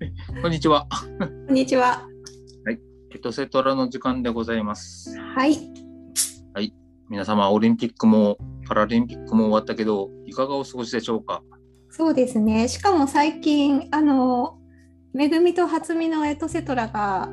[0.42, 0.86] こんにちは。
[1.46, 2.06] こんにちは。
[3.14, 5.16] エトセトラの時間でございます。
[5.34, 5.58] はい。
[7.08, 8.36] 皆様、オリンピックも
[8.66, 11.40] パラリンピックも終わったけど、いかがお過ごしでしょうか？
[11.88, 12.66] そうですね。
[12.66, 14.58] しかも最近、あの、
[15.14, 17.30] めぐみと初見のエトセトラが、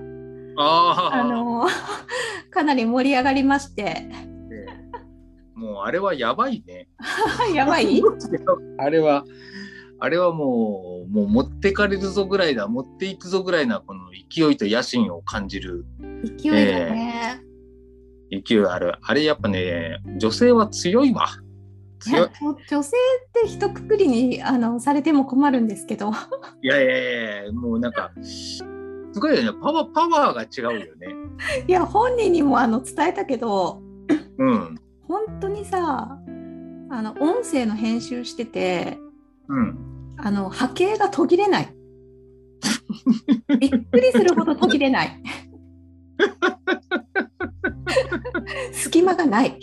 [0.57, 1.65] ああ、あの、
[2.51, 4.07] かなり盛り上がりまして。
[5.55, 6.87] もうあれはやばいね。
[7.55, 8.01] やばい？
[8.77, 9.25] あれは、
[10.03, 15.85] あれはもう、もう持ってかれるぞぐらいだ、持っていくぞぐらいな、この勢いと野心を感じる
[16.25, 17.41] 勢いがね。
[18.29, 18.97] 勢いある。
[19.01, 21.29] あれやっぱね、女性は強いわ。
[21.99, 22.29] 強い。
[22.69, 26.11] 女性って一括りにあのされても困るんですけど。
[26.61, 28.61] いやいやいや、もうなんか、す
[29.21, 29.57] ごいよね。
[29.61, 31.07] パワー、パワーが違うよね。
[31.65, 33.81] いや、本人にもあの伝えたけど、
[34.37, 34.77] うん。
[35.07, 36.19] 本当にさ、
[36.89, 38.97] あの音声の編集してて、
[39.47, 39.92] うん。
[40.17, 41.73] あの波形が途切れない。
[43.59, 45.23] びっくりするほど途切れない。
[48.71, 49.59] 隙間がない。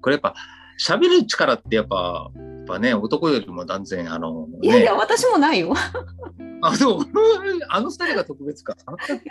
[0.00, 0.34] これやっぱ
[0.80, 5.74] 喋る力ってやっぱやっぱね男よりも断然あの、ね、いやいや、私もないよ。
[6.62, 7.02] あでも
[7.68, 8.76] あの二人が特別か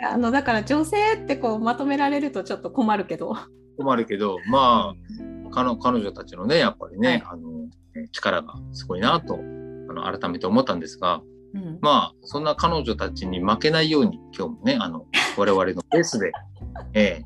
[0.02, 3.36] あのだから女性ってこうまとめられるとちょっと困るけど。
[3.76, 7.68] 困るけどまあ彼彼女たちのねやっぱりね、あの
[8.12, 15.06] 力がすごいなとあの改めて思ったんですがうん、まあそんな彼女たちに負けないように今日もねあの
[15.36, 16.30] 我々のペースで、
[16.94, 17.24] え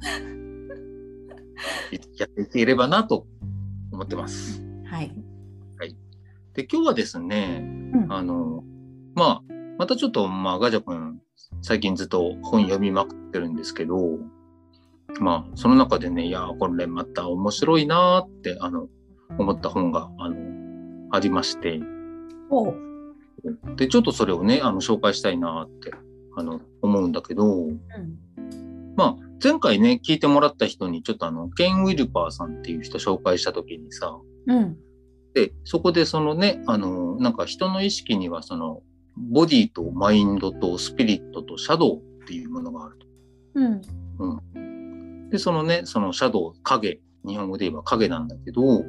[1.93, 3.27] えやっていければなと
[3.93, 4.63] 思ってます。
[4.87, 5.95] はい。
[6.55, 7.63] で今日はですね、
[7.95, 8.63] うんあの、
[9.15, 9.41] まあ、
[9.77, 11.21] またちょっと、まあ、ガジャ君、
[11.63, 13.97] 最近ずっと本読みまくってるんですけど、
[15.21, 18.89] まあ、その中でね、いや、これまた面白いなーって、あの、
[19.39, 20.37] 思った本が、あの、
[21.13, 21.81] ありまして、
[23.77, 25.93] で、ちょっとそれをね、あの、紹介したいなーって、
[26.37, 27.81] あの、思うんだけど、うん。
[28.97, 34.77] まあ、前回ね、聞いてもらった人に、ちょっとあの、ケン・ウィルパーさんっていう人紹介したときにさ、うん。
[35.35, 38.83] で、そこでそのね、あの、なんか人の意識にはその、
[39.17, 43.07] ボディとマインドとスピリットとシャドウっていうものがあると。
[44.19, 44.74] うん
[45.35, 48.85] で、そのね、そのシャドウ、影、日本語で言えば影なんだけど、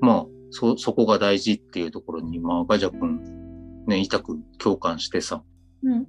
[0.00, 5.44] まあ、そ、そこが大事っていうところに、まあ、ガジャ君、ね、痛く共感してさ。
[5.84, 6.08] うん。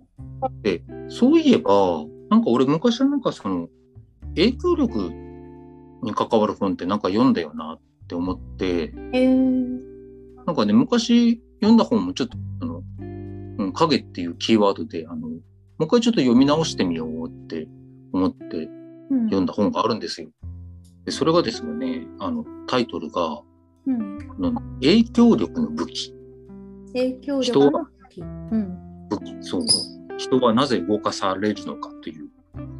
[0.64, 3.68] で、そういえば、なんか俺昔はなんかその、
[4.30, 5.12] 影響力
[6.02, 9.80] に関わる本ってなんか読んだよなって思って、えー、
[10.48, 12.82] なんかね、昔読んだ本もちょっと、あの、
[13.60, 17.68] うん、影っていうキーワードで、あの、もう一回ちょっと読み直してみようって
[18.14, 18.58] 思って。
[18.58, 20.30] うん読んだ本があるんですよ。
[21.06, 23.42] で、それがですね、あの、タイトルが、
[23.86, 24.18] うん。
[24.82, 26.14] 影響力の武器。
[26.94, 28.22] 影響人力はの武器。
[28.22, 29.08] うん。
[29.10, 29.62] 武器、そう。
[30.18, 32.30] 人はなぜ動かされるのかという、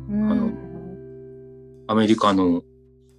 [0.10, 0.32] うん。
[0.32, 0.52] あの
[1.88, 2.62] アメリカの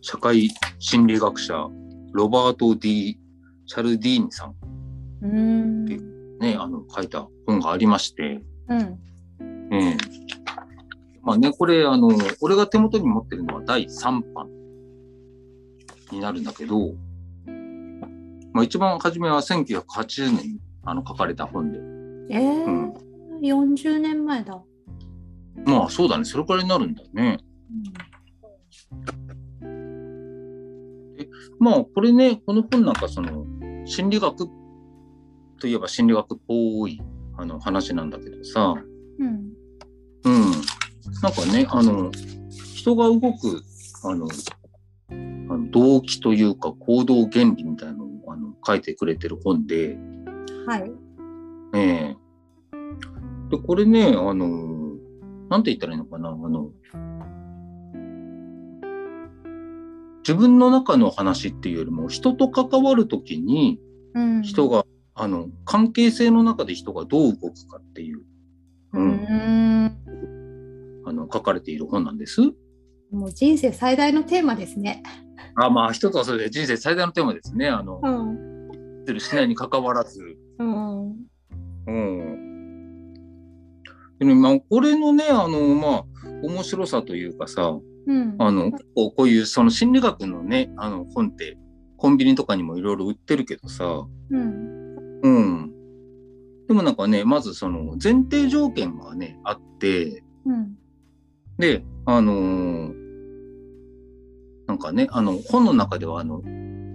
[0.01, 0.49] 社会
[0.79, 1.69] 心理学者、
[2.13, 3.19] ロバート・ D・
[3.67, 4.55] チャルディーニさん
[5.23, 5.85] うん。
[6.39, 8.99] ね、あの、書いた本がありまして、うん。
[9.73, 10.44] ええ
[11.25, 14.49] まあね、これ、あの、俺が手元に持ってるのは第3版
[16.13, 16.93] になるんだけど、
[18.53, 21.79] まあ一番初めは1980年にあの書かれた本で、
[22.31, 22.95] えーうん
[23.43, 24.63] 40年前だ。
[25.67, 27.39] まあそうだね、それくらいになるんだね。
[31.59, 33.45] まあこれね、この本なんかその、
[33.87, 34.47] 心理学
[35.61, 37.03] といえば心理学っぽい
[37.37, 38.75] あの話なんだけどさ、
[39.19, 39.55] うん
[40.25, 40.53] うん。
[41.23, 42.11] なんかね、あの、
[42.75, 43.63] 人が動く、
[44.03, 44.29] あの、
[45.11, 49.99] あの動機というか行動原理みたいなのをあの書いてくれてる本で、
[50.67, 50.93] はい。
[51.75, 52.17] ええ。
[53.51, 54.95] で、これね、あの、
[55.51, 56.71] なんて言ったらいいのかな、あの、
[60.19, 63.79] 自分の中の話っていうよりも、人と関わるときに、
[64.15, 64.43] うん。
[64.43, 68.21] 人が、あの、関係性の中で人がどう動くかっていう、
[68.95, 70.04] ううんん
[71.07, 72.41] あの、書かれている本なんです。
[73.11, 75.03] もう人生最大のテーマですね。
[75.57, 77.69] あまあ、一つはそれで人生最大のテーマですね。
[77.69, 78.65] あの、うん。
[79.07, 80.21] するしないに関わらず。
[80.59, 81.11] うん。
[81.87, 83.13] うん。
[84.19, 86.05] でね、まあ、これのね、あの、まあ、
[86.43, 88.37] 面白さというかさ、うん。
[88.39, 91.59] あの、結構こういうその心理学のね、あの本って、
[91.97, 95.21] コンビニとかにもいろいろ売ってるけどさ、うん。
[95.23, 95.73] うん。
[96.69, 100.74] でもなんかね、まずその前提条件がね、あって、うん。
[101.59, 103.05] で、あのー
[104.67, 106.41] なんかね、あの、本の中ではあの、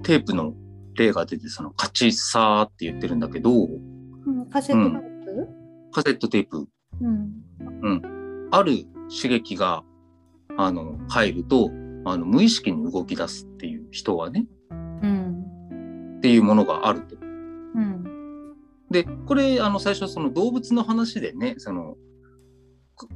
[0.03, 0.53] テープの
[0.95, 5.47] 例が出て、その、カチサーって言ってるんだけど、うん、カセットテープ、
[5.91, 6.67] カセットテープ、
[7.01, 9.83] うん、ある刺激が、
[10.57, 11.69] あの、入ると、
[12.05, 14.75] あの、無意識に動き出すっていう人はね、う
[15.07, 17.15] ん、っていうものがあると。
[17.21, 18.55] うん、
[18.89, 21.97] で、これ、あの、最初その動物の話でね、その、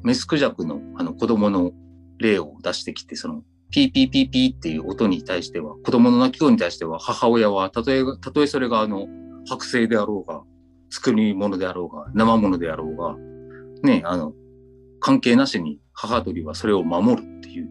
[0.03, 1.71] メスクジャクのあの子供の
[2.19, 9.07] 例を出してきて、その、ピーピーピーピーっていう音に対しては、子供の鳴き声に対しては、母親は、たとえ、たとえそれがあの、
[9.49, 10.43] 剥製であろうが、
[10.89, 13.15] 作り物であろうが、生物であろうが、
[13.81, 14.33] ね、あの、
[14.99, 17.69] 関係なしに母鳥はそれを守るっていう、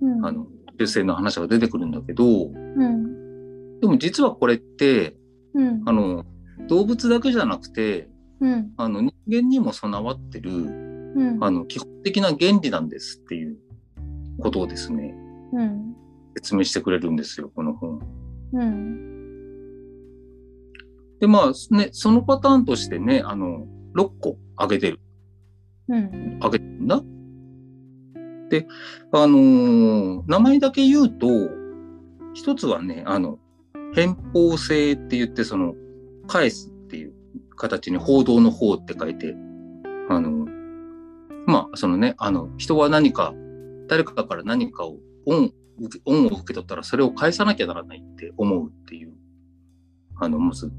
[0.00, 0.46] うん、あの、
[0.78, 5.16] 女性の話が出てくるんだけど、うん、でも実はこれって、
[5.54, 6.24] うん、あの、
[6.68, 8.08] 動物だけじゃなくて、
[8.40, 10.50] うん、あの、人間にも備わってる、
[11.14, 13.56] うん、あの、基本的な原理なんですっていう
[14.40, 15.14] ことをですね、
[15.52, 15.94] うん、
[16.36, 18.00] 説明してくれるんですよ、この本。
[18.54, 19.12] うん、
[21.20, 25.00] で、まあね、そのパターンとしてね、あの、6個挙げてる。
[25.88, 27.02] うん、挙げてるんだ。
[28.48, 28.66] で、
[29.12, 31.26] あのー名前だけ言うと、
[32.34, 33.38] 一つはね、あの、
[33.94, 35.74] 偏方性って言って、その、
[36.26, 37.12] 返すっていう
[37.56, 39.34] 形に報道の方って書いて、
[40.08, 40.41] あの、まあ、
[41.74, 43.34] そのね、あの、人は何か、
[43.88, 45.52] 誰かから何かを、恩、
[46.04, 49.12] 恩を受け取ったらそれを返さなきゃならないって思うっていう、
[50.16, 50.72] あの、まず、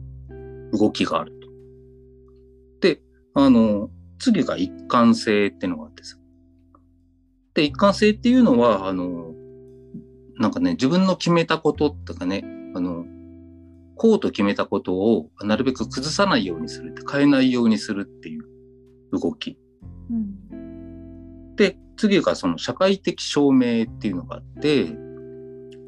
[0.71, 2.87] 動きがあると。
[2.87, 3.01] で、
[3.33, 6.17] あの、次が一貫性っていうのがあってさ。
[7.53, 9.33] で、一貫性っていうのは、あの、
[10.39, 12.43] なんかね、自分の決めたこととかね、
[12.75, 13.05] あの、
[13.95, 18.43] こうと決めたことをなるべく崩さないようにするって、変えないようにするっていう
[19.11, 19.57] 動き。
[20.09, 20.35] うん、
[21.55, 24.95] で、次がその社会的証明っていうのがあって、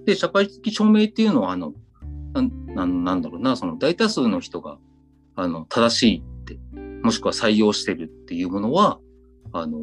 [0.05, 1.73] で、社会的証明っていうのは、あの、
[2.33, 4.77] なんなんなんだろうな、その大多数の人が、
[5.35, 6.59] あの、正しいって、
[7.01, 8.99] もしくは採用してるっていうものは、
[9.51, 9.79] あの、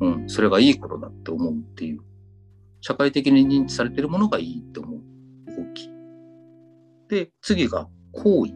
[0.00, 2.00] うん、それがいいことだって思うっていう、
[2.80, 5.00] 社会的に認知されてるものがいいって思う
[5.46, 5.88] 動き。
[7.08, 8.52] で、次が行為。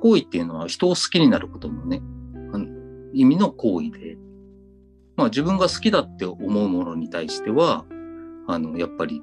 [0.00, 2.02] 行為っていうのは人を好きになることのね、
[3.14, 4.18] 意味の行為で、
[5.16, 7.84] まあ自分が好きだって思うものに対しては、
[8.46, 9.22] あの、やっぱり、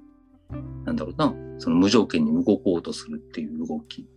[0.86, 4.08] なんだろうな、その無条件に動こうとするっていう動き。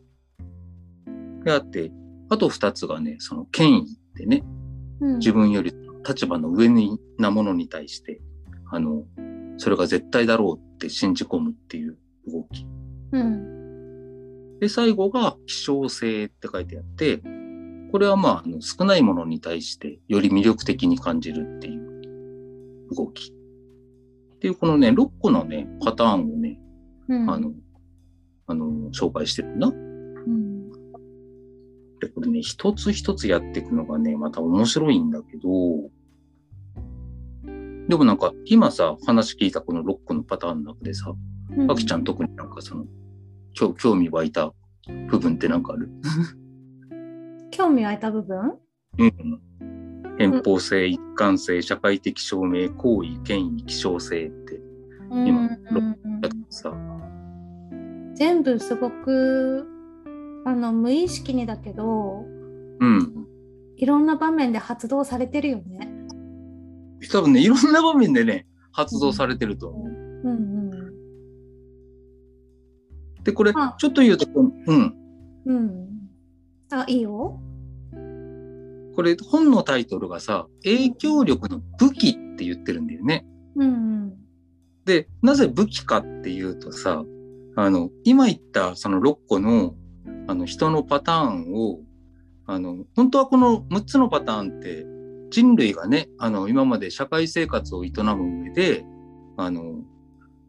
[1.44, 1.92] であって、
[2.30, 4.42] あと二つがね、その権威ってね、
[5.00, 5.74] うん、自分より
[6.06, 8.20] 立場の上になものに対して、
[8.70, 9.04] あの、
[9.58, 12.66] それが絶対だろうって信じ込むっていう動き。
[13.12, 17.20] うん、で、最後が希少性って書いてあって、
[17.94, 23.32] これはまあ、あの少ないものに対してより魅力的に感じるっていう動き。
[24.35, 26.58] っていうこのね、6個のね、パターンをね、
[27.08, 27.52] うん、あの、
[28.49, 29.69] あの、紹介してるんだ。
[29.69, 30.73] うん、
[32.00, 35.49] で、これね、一つ一つやっていくのがね、また面白いんだけど、
[37.88, 41.14] でもなんか、今さ、話聞いたこの6個のパターンの中でさ、
[41.56, 42.87] うん、あきちゃん特になんかその、
[43.52, 44.52] 興興味湧いた
[45.06, 45.88] 部分ってなんかある？
[47.56, 48.58] 興味湧いた部分？
[48.98, 49.40] うん。
[50.18, 54.60] 偏方性、一貫性、社会的証明、行為、権威、希少性って、
[55.10, 55.48] 今
[58.14, 59.67] 全部すごく
[60.44, 62.24] あの無意識にだけど
[62.81, 63.26] うん。
[63.76, 65.88] いろんな場面で発動されてるよね。
[67.10, 69.88] 多分ね、いろんな場面でね、発動されてると思う。
[69.88, 70.94] うんうん
[73.24, 74.43] で、これあ、ちょっと言うと、う
[74.74, 74.94] ん。
[75.46, 75.88] うん。
[76.70, 77.40] あいいよ。
[78.94, 83.27] これ、本のタイトルがさ、影響力の武器って言ってるんだよね。
[83.56, 84.15] うん
[84.84, 87.05] で、なぜ武器かっていうとさ、
[87.56, 89.74] あの、今言ったその6個の、
[90.27, 91.81] あの、人のパターンを、
[92.46, 94.86] あの、本当はこの6つのパターンって、
[95.31, 98.84] 人類がね、あの、今まで社会生活を営む上で、
[99.36, 99.82] あの、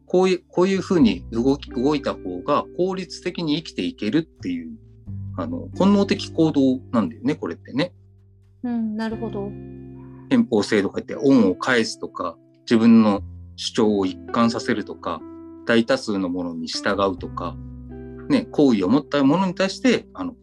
[0.06, 4.76] こういう、こういうふうに動き、動いた方が効率的に生きていけるっていう、
[5.36, 7.92] あの、本能的行動なんだよね、これってね。
[8.66, 9.50] うんうんなるほど。
[10.28, 13.22] 偏方性とか言って恩を返すとか、自分の
[13.54, 15.20] 主張を一貫させるとか、
[15.66, 17.56] 大多数のものに従うとか、
[18.28, 20.34] ね、好意を持ったものに対して、あの、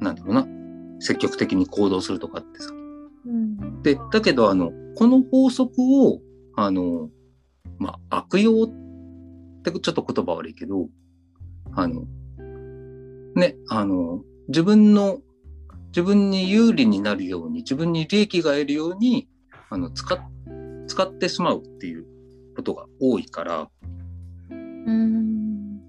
[0.00, 0.46] なんだろうな、
[1.00, 2.70] 積極的に行動するとかってさ。
[3.26, 5.74] うんで、だけど、あの、この法則
[6.04, 6.20] を、
[6.56, 7.10] あの、
[7.78, 8.66] まあ、悪用っ
[9.62, 10.88] てちょっと言葉悪いけど、
[11.74, 12.04] あの、
[13.34, 15.18] ね、あの、自分の、
[15.96, 19.30] 自分に有利になるように、自分に利益が得るように、
[19.70, 20.18] あの、使っ、
[20.86, 22.04] 使ってしまうっていう
[22.54, 23.70] ことが多いから、
[24.50, 25.80] うん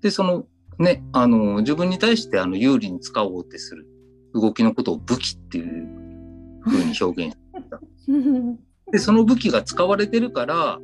[0.00, 0.46] で、その
[0.78, 3.88] ね、あの、自分に対してあの有利に使おうってする
[4.34, 7.80] 動きのことを武器っていう風に表現してた。
[8.92, 10.78] で、その武器が使われてるから、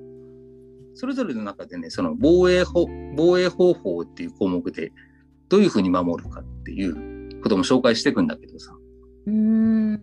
[0.94, 4.92] それぞれの中でね、その防衛法、防衛方法っていう項目で、
[5.48, 8.72] どういうふうに守るかっていうことも紹介していくんだけどさ。
[9.26, 10.02] うん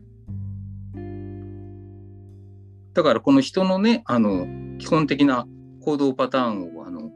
[2.93, 5.45] だからこの人のね、あの、基本的な
[5.81, 7.11] 行動パターンを、あの、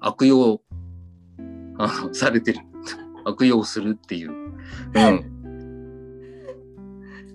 [0.00, 0.62] 悪用、
[1.76, 2.60] あの、されてる。
[3.26, 4.30] 悪用するっていう。
[4.30, 5.34] うん。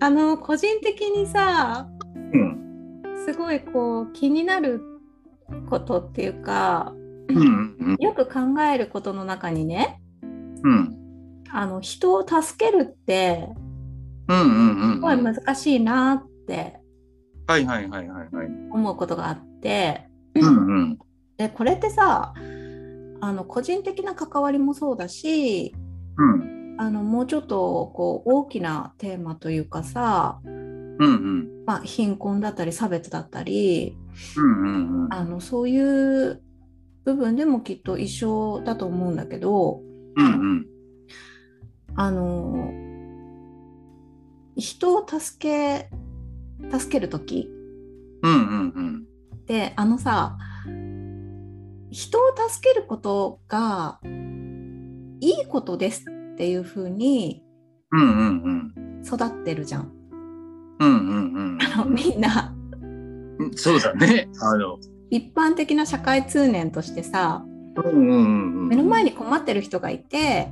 [0.00, 1.88] あの個人的にさ
[2.32, 3.02] うん。
[3.24, 4.82] すごいこう気になる
[5.70, 6.92] ことっていうか
[7.28, 7.76] うん。
[7.78, 7.96] うん。
[8.00, 10.02] よく考えることの中にね
[10.62, 11.03] うん。
[11.54, 13.48] あの人を助けるって。
[14.28, 16.80] すごい難しいなって
[17.46, 18.46] はいはいはいはいはい。
[18.72, 20.44] 思うことがあってうん。
[20.44, 20.98] うん。
[21.36, 22.32] でこれってさ
[23.20, 25.74] あの個人的な関わりもそうだし
[26.16, 26.76] うん。
[26.78, 30.98] あのもうちょっとこう大きなテーマというかさ、うん。
[30.98, 31.64] うん。
[31.66, 33.96] まあ、貧困だったり差別だったり
[34.36, 35.04] うん。
[35.04, 35.12] うん。
[35.12, 36.42] あのそういう
[37.04, 39.82] 部分でもきっと一緒だと思うんだけど
[40.16, 40.26] うん。
[40.26, 40.28] う
[40.60, 40.66] ん。
[41.96, 42.72] あの
[44.56, 45.90] 人を助け
[46.70, 47.48] 助ける時
[48.22, 48.32] うん。
[48.32, 49.04] うん。
[49.34, 50.36] ってあのさ
[51.90, 54.00] 人を助けることが
[55.20, 57.42] いいことですっていう風に
[57.92, 58.42] うん。
[58.42, 59.02] うん。
[59.04, 59.92] 育ってるじゃん。
[60.80, 60.88] うん。
[60.88, 61.58] うん。
[61.62, 62.54] あのみんな
[63.38, 63.54] うん。
[63.54, 64.28] そうだね。
[64.40, 64.78] あの。
[65.10, 67.44] 一般的な社会通念としてさ
[67.76, 67.84] うん。
[67.84, 68.08] うん。
[68.08, 68.16] う
[68.64, 68.68] ん。
[68.68, 70.50] 目の前に困ってる人がいて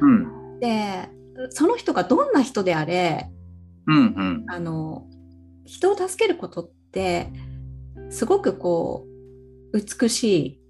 [0.00, 0.39] うん。
[0.60, 1.08] で
[1.50, 3.30] その人がどんな人であれ
[3.86, 3.96] うん。
[3.96, 4.44] うん。
[4.48, 5.06] あの
[5.64, 7.32] 人を助けることって
[8.10, 9.06] すごくこ
[9.72, 10.60] う美しい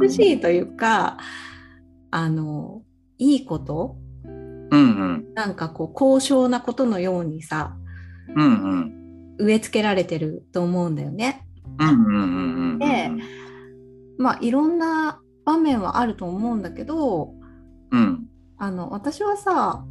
[0.00, 1.18] 美しいというか
[2.10, 2.82] あの
[3.18, 4.72] いいことうん。
[4.72, 5.34] うん。
[5.34, 7.76] なんかこう高尚なことのようにさ
[8.34, 8.62] うん。
[8.62, 9.36] うん。
[9.38, 11.46] 植え付けられてると思うんだよね。
[11.78, 11.88] うん。
[11.88, 12.14] うん。
[12.72, 12.78] うん。
[12.78, 13.10] で
[14.18, 17.34] まあいろんな場面はあると思うんだけど
[17.90, 18.29] うん。
[18.60, 19.84] あの私はさ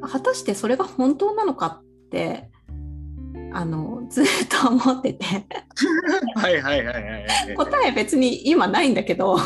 [0.00, 2.50] 果たしてそれが本当なのかって
[3.52, 5.26] あのずっと思ってて
[6.34, 7.54] はいはいはいはい。
[7.54, 9.36] 答え別に今ないんだけど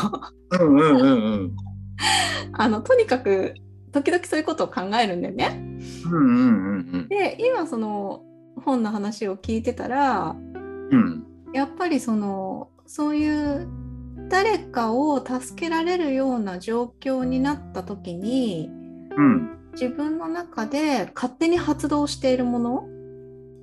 [0.51, 1.07] うんうんうんう
[1.47, 1.55] ん。
[2.53, 3.55] あのとにかく
[3.91, 5.61] 時々そういうことを考えるんだよね。
[6.05, 8.23] うんうんうんで今その
[8.63, 10.33] 本の話を聞いてたら
[10.89, 10.99] うん。
[10.99, 11.27] うん。
[11.53, 13.67] やっぱりそのそういう
[14.29, 18.69] 誰かを助けられるような状況になった時に
[19.15, 19.57] うん。
[19.73, 22.87] 自分の中で勝手に発動しているもの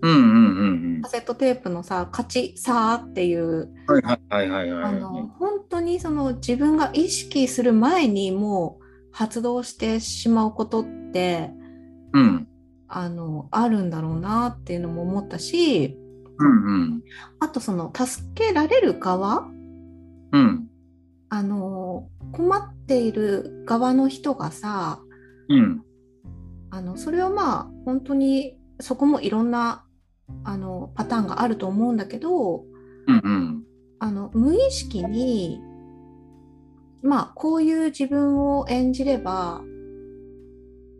[0.02, 3.94] うんうんうんカセットテープのさ「勝ちさー」っていううん。
[3.94, 4.94] はいはいはいはいはい。
[4.96, 11.50] あの本当にその自分が意識する前にもう発動してしまうことって
[12.12, 12.48] うん。
[12.86, 15.98] あのあるんだろうなっていうのも思ったし
[16.38, 17.02] うんうん。
[17.40, 19.48] あとその助けられる側
[20.34, 20.68] うん。
[21.30, 25.00] あの困っている側の人がさ
[25.48, 25.82] うん。
[26.70, 29.84] あのそれはまあ本当にそこもいろんな
[30.42, 32.64] あのパターンがあると思うんだけど
[33.06, 33.62] うんうん。
[34.00, 35.60] あの無意識に
[37.02, 39.62] まあこういう自分を演じれば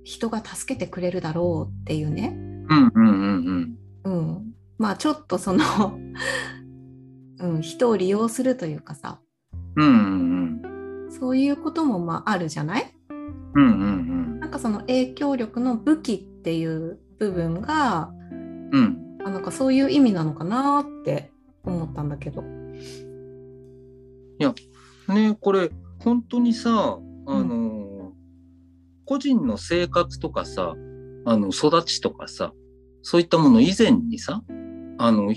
[0.05, 3.09] 人が助けてくれるだろうっていうね、うんうん
[3.45, 5.65] うんうん、まあちょっとその、
[7.41, 9.21] うん、人を利用するというかさ
[9.77, 9.87] うん。
[9.87, 9.95] うん
[11.07, 12.93] うんそういうこともまああるじゃない？
[13.11, 13.27] うん。
[13.55, 13.87] うんう
[14.37, 18.69] んなんかその影響力の武器っていう部分がうん。
[18.73, 19.27] うん。
[19.27, 21.31] あなんかそういう意味なのかなって
[21.65, 22.43] 思ったんだけど。
[25.09, 28.13] ねこれ本当にさあの、
[29.05, 30.75] 個人の生活とかさ
[31.25, 32.53] あの育ちとかさ
[33.03, 34.43] そういったもの以前にさ
[34.99, 35.33] あの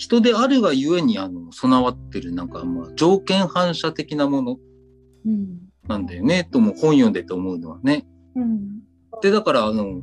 [0.00, 4.58] 人であるがゆえにあの備わってるなんかまあ条件反射的なもの。
[5.26, 8.06] うんなんだよねとも本読んでて思うのはね。
[8.34, 8.80] うん。
[9.20, 10.00] でだからあの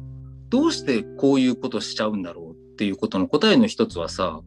[0.49, 4.41] どうしてこういうことしちゃうんだろうっていうことの答えの一つはさ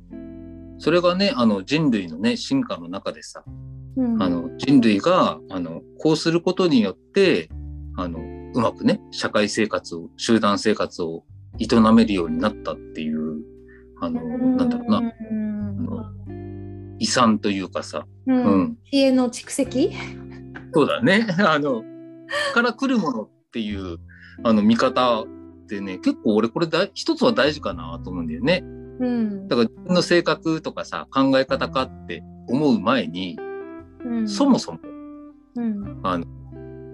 [0.78, 3.42] それがねあの人類のね進化の中でさ
[3.97, 4.23] うん。
[4.23, 7.49] あの人類があのこうすることによって
[7.97, 8.21] あの
[8.54, 11.25] うまくね社会生活を集団生活を
[11.59, 13.40] 営めるようになったっていう
[14.00, 14.99] あのなんだろうな。
[14.99, 15.12] うん
[17.00, 18.61] 遺産というかさ、ううん。
[18.61, 19.92] ん、知恵の蓄積？
[20.73, 21.26] そうだね。
[21.45, 21.83] あの
[22.54, 23.99] から来るものっていう
[24.45, 25.26] あの見方っ
[25.66, 28.62] てね結構俺これだ一つは大事かなと思うんだよね。
[29.00, 29.49] うん。
[29.49, 33.38] だから自分の性格とかさ考え方かって思う前に、
[34.04, 34.28] うん。
[34.28, 34.78] そもそも
[35.57, 36.00] うん。
[36.02, 36.26] あの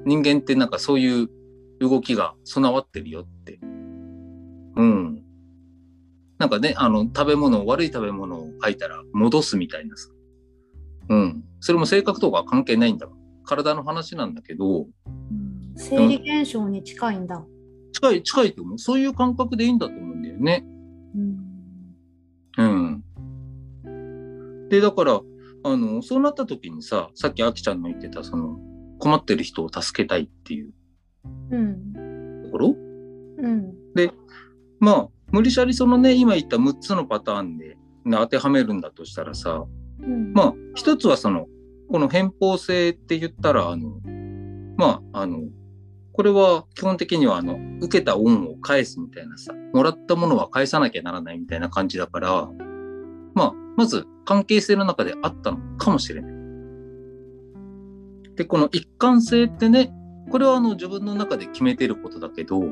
[0.07, 1.29] 人間ってなんかそういう
[1.81, 3.59] 動きが備わってるよって。
[4.77, 5.25] うん。
[6.38, 10.09] なんかね、あの、食べ物、悪い食べ物を吐いたら戻すみたいなさ。
[11.09, 11.45] うん。
[11.61, 13.12] それも性格とかは関係ないんだわ。
[13.45, 14.87] 体の話なんだけど、
[15.76, 17.45] 生理現象に近いんだ。
[17.93, 18.78] 近い、近いと思う。
[18.78, 20.64] そういう感覚でいいんだと思うんだよね。
[21.14, 21.47] うん
[22.59, 23.05] うん。
[24.69, 25.21] で、だから、
[25.64, 28.59] あの、そうなった時にさ、さっきあきちゃんの言ってた、その、
[28.99, 30.73] 困ってる人を助けたいっていう
[31.50, 31.93] うん
[32.45, 32.75] ところ？
[33.38, 33.75] うん
[34.81, 37.76] まあ、無理しゃりそのね、今言った6つのパターンで
[38.11, 39.64] 当てはめるんだとしたらさ、
[40.00, 41.47] うんまあ、一つはその、
[41.90, 44.00] この偏方性って言ったら、あの、
[44.76, 45.40] まあ、あの、
[46.12, 52.49] これは基本的にはあの、受けた恩を返すみたいなさ、もらったものは返さなきゃならないみたいな感じだから、
[53.35, 56.37] まあ、まず関係性の中であったのかもしれない。
[58.37, 59.92] で、この一貫性ってね、
[60.30, 62.62] これはあの自分の中で決めてることだけど、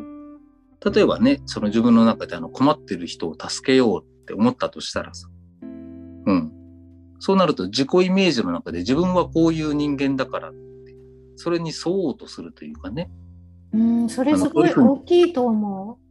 [0.84, 5.28] 例えばね、その自分の中であの困ってる人を助けようって思ったとしたらさ、
[5.62, 6.52] うん。
[7.18, 10.58] そうなると自己イメージの中で自分はこういう人間だからって、
[11.36, 13.10] それに沿おうとするというかね。
[13.72, 16.04] うん、それすごい大きいと思う。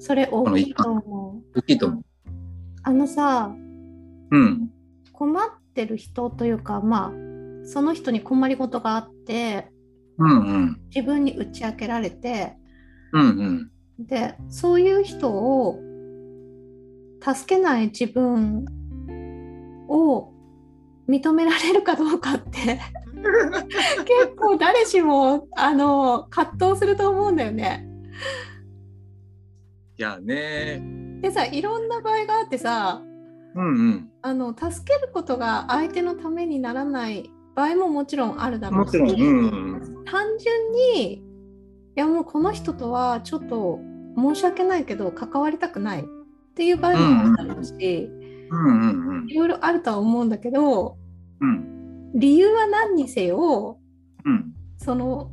[0.00, 1.58] それ大きいと思う。
[1.58, 2.04] 大きいと思う。
[2.84, 3.52] あのさ、
[4.30, 4.70] うん。
[5.12, 9.68] 困ってる人というか、まあ、その人に困りごとがあって、
[10.18, 10.80] うんうん。
[10.94, 12.56] 自分に打ち明けられて、
[13.12, 14.06] うんうん。
[14.06, 15.80] で、そういう人を
[17.20, 18.64] 助けない自分
[19.88, 20.32] を
[21.08, 22.78] 認められるかどうかって
[24.04, 27.88] 結構誰しもあの葛藤すると思うんだよね。
[29.96, 30.80] いやね。
[31.20, 33.02] でさいろんな場合があってさ
[33.54, 34.10] うんうん。
[34.22, 39.30] あの助けることが相手のためにならない場合ももちろんあるだろうしもちろん。
[39.30, 39.32] う
[40.02, 40.04] ん。
[40.04, 41.20] 単純にい
[41.96, 43.80] やもうこの人とはちょっと
[44.16, 46.04] 申し訳ないけど関わりたくないっ
[46.54, 48.08] ていう場合もあるだろうし、
[48.48, 49.34] うんうんうんい。
[49.34, 50.98] ろいろあるとは思うんだけど
[51.40, 52.12] うん。
[52.14, 53.80] 理由は何にせよ
[54.24, 54.52] うん。
[54.76, 55.32] その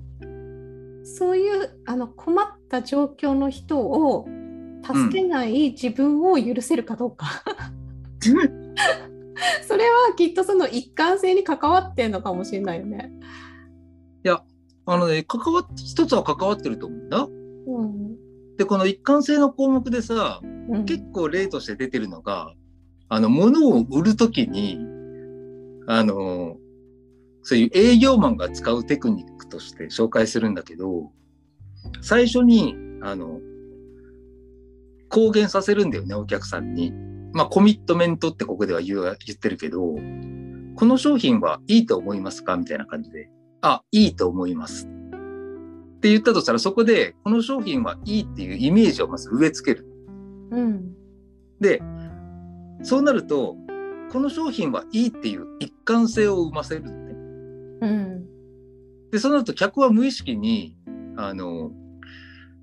[1.04, 4.26] そういうあの困った状況の人を
[4.84, 7.28] 助けない自分を許せるかどうか、
[9.68, 13.12] それはきっとその一貫性に関わってんのかもしれないよね。
[14.88, 17.28] あのね、関わっ、一つは関わってると思うんだ。
[17.68, 18.16] うん
[18.58, 22.54] で、この一貫性の項目でさ、うん結構例として出てるのが、
[23.10, 24.80] あの、物を売るときに、
[25.88, 26.58] あの、
[27.44, 31.12] そういう営業マンが使うテクニックとして紹介するんだけど、
[32.02, 33.40] 最初に、あの、
[35.10, 36.94] 公言させるんだよね、お客さんに。
[37.36, 43.30] まあ、コミットメントってここでは言う言ってるけど、この商品はいいと思いますかみたいな感じで。
[43.60, 44.88] あ、いいと思います。
[44.88, 49.86] って言ったとしたら、そこで、この商品はいいっていうイメージをまず植え付ける。
[50.52, 50.94] うん
[51.60, 51.82] で、
[52.84, 53.58] そうなると、
[54.14, 57.16] この商品はいいっていう一貫性を生ませるのね。
[57.82, 58.26] うん
[59.12, 60.78] で、そうなると客は無意識に、
[61.18, 61.72] あの、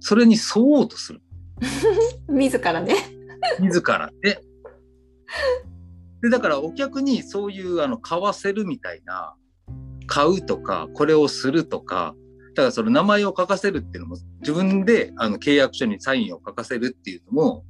[0.00, 1.20] それに沿おうとする。
[2.28, 2.94] 自らね。
[3.60, 4.40] 自らね。
[6.22, 9.34] で、だからお客にそういう、あの、買わせるみたいな、
[10.06, 12.14] 買うとか、これをするとか、
[12.54, 17.64] だからその名前を書かせるっていうのも、自分であの契約書にサインを書かせるっていうのも、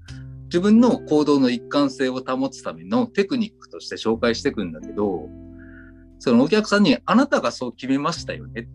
[0.44, 5.28] 自分の行動の一貫性を保つためのテクニックとして紹介していくんだけど、
[6.18, 8.70] そのお客さんにあなたがそう決めましたよねって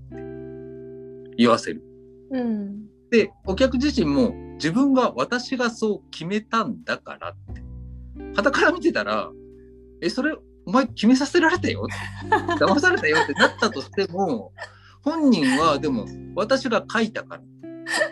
[1.38, 1.84] 言わせる。
[2.32, 7.67] うんで、お客自身も自分が私がそう決めたんだからって。
[8.36, 9.32] 傍から見てたら、
[10.02, 11.88] え、それお前決めさせられたよ？
[12.60, 14.52] 騙されたよってなったとしても、
[15.02, 17.42] 本人はでも私が書いたから、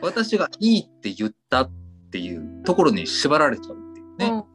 [0.01, 1.71] 私がいいって言ったっ
[2.11, 4.45] ていうところに縛られちゃうっていうね。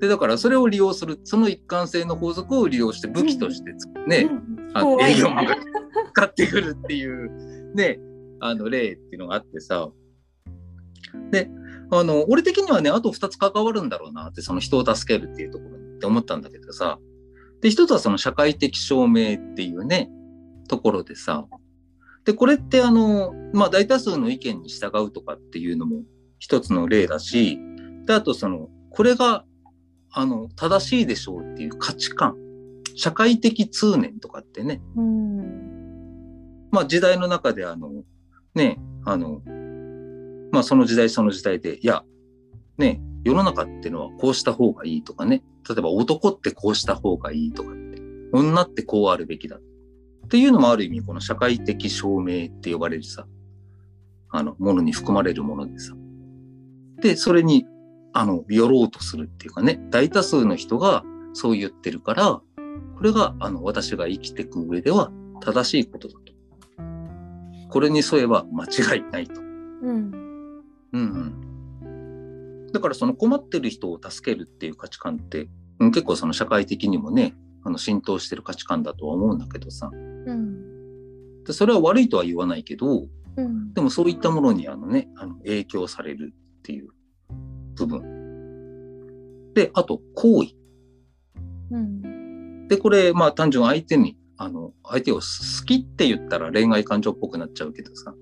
[0.00, 3.72] で、だからそれを利用する、その一貫性の法則を利用して武器として
[4.08, 4.28] ね、
[4.74, 5.56] あの営業マンが
[6.12, 8.00] 使ってくるっていう、ね、
[8.40, 9.90] あの例っていうのがあってさ。
[11.30, 11.50] で、
[11.90, 16.98] あの、俺的にはね、あと二つ関わるんだろうなって、その人を助けるっていうところにって思ったんだけどさ。
[17.60, 20.10] で、一つはその社会的証明っていうね、
[20.68, 21.46] ところでさ。
[22.24, 26.02] で、これってあの、まあ大多数の意見に従うとかっていうのも
[26.38, 27.58] 一つの例だし、
[28.06, 29.44] で、あとその、これが、
[30.12, 32.36] あの、正しいでしょうっていう価値観。
[32.96, 37.90] 社会的通念とかってね、うんまあ時代の中であの、
[38.54, 39.42] ね、あの、
[40.52, 42.04] まあその時代その時代で、いや、
[42.78, 45.42] ね、世の中っていうのはこうした方がいいとかね。
[45.68, 48.00] 例えば男ってこうした方がいいとかって。
[48.32, 49.56] 女ってこうあるべきだ。
[49.56, 49.60] っ
[50.28, 53.26] ていうのもある意味この社会的証明って呼ばれるさ、
[54.30, 55.92] あの、ものに含まれるものでさ。
[57.02, 57.66] で、それに、
[58.12, 62.40] あの、寄ろうとするっていうかね、大多数の人がそう言ってるから、
[62.96, 65.10] これが、あの、私が生きていく上では
[65.40, 66.32] 正しいことだと。
[67.70, 69.40] これに沿えば間違いないと。
[69.40, 70.29] うん。
[70.92, 71.02] うん
[71.82, 71.86] う
[72.66, 72.72] ん。
[72.72, 75.48] だからその困ってる人を助けるっていう価値観って、
[75.78, 79.90] 結構その社会的にもね、あの浸透してる価値観だとは思うんだけどさ。
[79.92, 86.88] うん、でそれは悪いとは言わないけど、うん、でもそういったものにあのね、あの影響されるっていう
[87.76, 88.20] 部分。
[89.54, 90.50] で、あと、行為。
[91.70, 98.14] うん、で、これ、まあ単純相手に、あの、相手を好きって言ったら恋愛感情っぽくなっちゃうけどさ、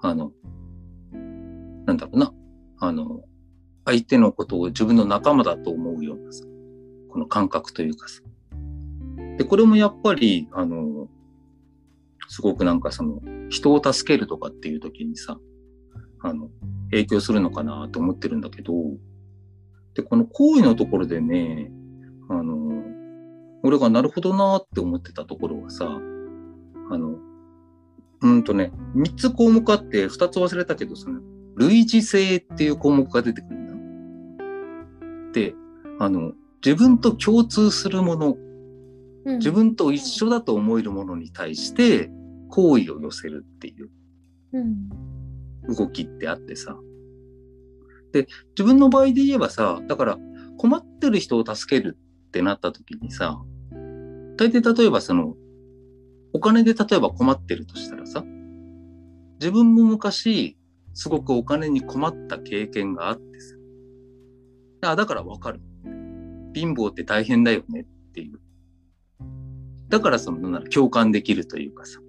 [0.00, 0.32] あの、
[1.90, 2.32] なんだろうな、
[2.78, 3.22] あの、
[3.84, 6.44] 相手のことを自分の仲間だと思うようなさ、
[7.08, 8.22] この感覚というかさ。
[9.36, 11.08] で、これもやっぱり、あの、
[12.28, 15.38] すごくなんかその、人を助けるとかっていう時にさ、
[16.20, 16.48] あの、
[16.90, 18.72] 影響するのかなと思ってるんだけど、
[19.94, 21.72] で、この行為のところでね、
[22.28, 22.84] あの、
[23.64, 27.16] 俺がなるほどなって思ってたところはさ、あの、
[28.22, 31.20] うんとね、三つ項目あって二つ忘れたけど、その、
[31.60, 35.32] 類似性っていう項目が出てくるんだ。
[35.32, 35.54] で、
[35.98, 36.32] あの、
[36.64, 38.36] 自分と共通するもの、
[39.36, 42.10] 自分と一緒だと思えるものに対して
[42.48, 43.90] 好意を寄せるっていう
[45.68, 46.78] 動きってあってさ。
[48.12, 50.18] で、自分の場合で言えばさ、だから
[50.56, 53.38] 困ってる人を助けるってなった時にさ、
[54.38, 55.34] 大抵例えばその、
[56.32, 58.24] お金で例えば困ってるとしたらさ、
[59.38, 60.56] 自分も昔、
[60.92, 63.56] すごくお金に困った経験があってさ、
[64.82, 65.60] あだからわかる。
[66.54, 68.40] 貧乏って大変だよねっていう。
[69.88, 72.00] だからその、共感できるというかさ。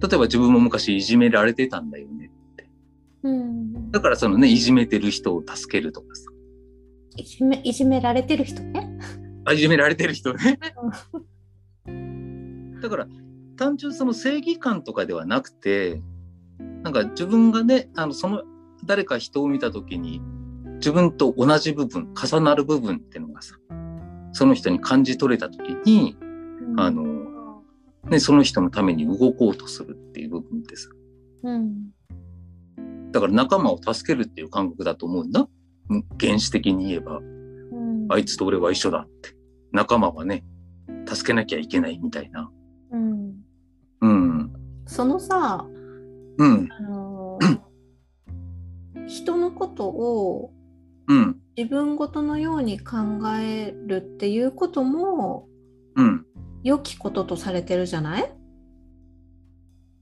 [0.00, 2.68] 例えば自分も昔いじめられてたんだよねって。
[3.24, 6.30] うん、だからそのね、いじめてる人を助けるとかさ。
[7.16, 8.98] いじめ、いじめられてる人ね？
[9.44, 10.58] あ、いじめられてる人ね。
[12.80, 13.08] だから、
[13.56, 16.00] 単純その正義感とかではなくて、
[16.82, 18.42] なんか自分がね、あの、その
[18.84, 20.20] 誰か人を見たときに、
[20.76, 23.56] 自分と同じ部分、重なる部分っていうのがさ、
[24.32, 27.04] その人に感じ取れたときに、うん、あの、
[28.08, 30.90] ね、その人のために動こうとするっていう部分です。
[31.42, 31.90] うん。
[33.10, 35.48] だから仲間を助けるっていう感覚だと思うんだ。
[36.20, 39.34] 原始的に言えば、うん、あいつと俺は一緒だって。
[39.72, 40.44] 仲間はね、
[41.06, 42.50] 助けなきゃいけないみたいな。
[42.92, 43.34] うん。
[44.00, 44.52] うん。
[44.86, 45.66] そのさ、
[46.38, 46.68] うん。
[46.72, 50.52] あのー、人のことを
[51.10, 52.96] うん、自分ごとのように考
[53.40, 55.48] えるっていうことも、
[55.96, 56.26] うん、
[56.62, 58.30] 良きこととされてるじゃない？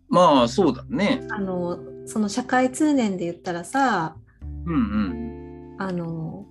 [0.09, 1.25] まあそうだね。
[1.31, 4.17] あのその社会通念で言ったらさ、
[4.67, 6.45] うんうん、あの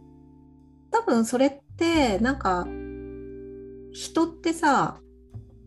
[0.89, 2.65] 多分それってなんか
[3.91, 5.01] 人ってさ、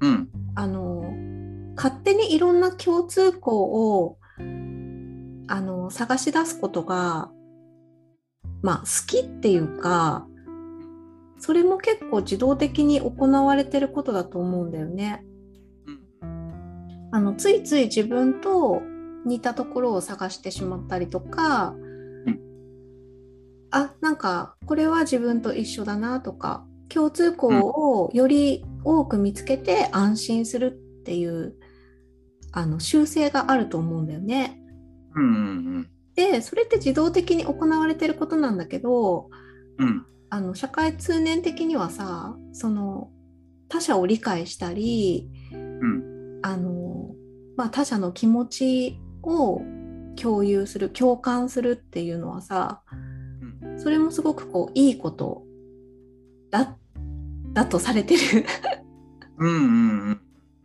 [0.00, 1.12] うん、あの
[1.78, 4.18] 勝手にいろんな共通項を
[5.46, 7.30] あの探し出すことが
[8.62, 10.26] まあ、好きっていうか
[11.38, 15.24] それも結構自動的に行われてることだと思うんだよね。
[17.12, 18.82] あのついつい自分と
[19.24, 21.74] 似たところを探してしまったりとか、
[23.70, 31.54] あなんかこれは自分と一緒だなとか共通項をより多く見つけて安心するっていう
[32.52, 34.60] あの習性があると思うんだよね。
[35.14, 35.90] うんうんうん。
[36.14, 39.30] でそれって自動的に行われてることなんだけど、
[39.78, 43.10] うん、あの社会通念的にはさその
[43.68, 47.14] 他者を理解したり、うん、あの
[47.56, 49.60] まあ、他者の気持ちを
[50.14, 52.82] 共有する共感するっていうのはさ、
[53.62, 55.42] うん、それもすごくこういいこと
[56.50, 56.76] だ
[57.52, 58.20] だとされてる。
[59.38, 60.20] うんうん、うん、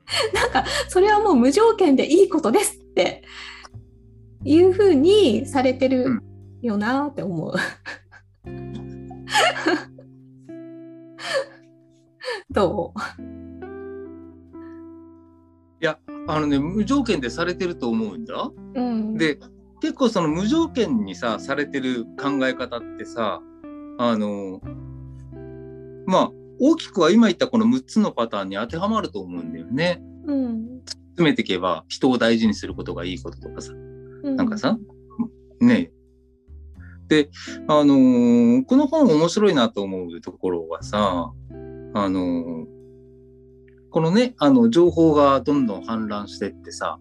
[0.33, 3.23] なんかそれはもう無条件でいいことですって
[4.43, 6.21] いうふうにされてる
[6.61, 7.53] よなって思う。
[12.49, 12.99] どう？
[15.81, 18.51] いやあのね無条件でされてると思うんだ。
[18.75, 19.39] うん、で
[19.81, 23.41] 結構その無条件にさされてる考え方ってさ
[23.97, 24.61] あの
[26.05, 26.31] まあ
[26.65, 30.01] 大きくは今言ったこの6つのパターンに当てはまると思うんだよね。
[30.25, 33.73] うん、詰めていけば人を大事にすることがいいこととかさ。
[34.23, 34.77] なんかさ、
[35.59, 35.91] ね
[37.09, 37.29] で、
[37.67, 41.31] あのーこの本面白いなと思うところはさ、
[41.93, 42.65] あのー
[43.91, 46.97] このね、あの、情報がどんどん氾濫してってさ、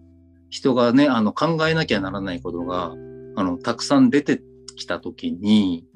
[0.51, 2.93] 人がね、あの、考えなきゃならないことが、
[3.35, 4.43] あの、たくさん出て
[4.75, 5.87] きたときに、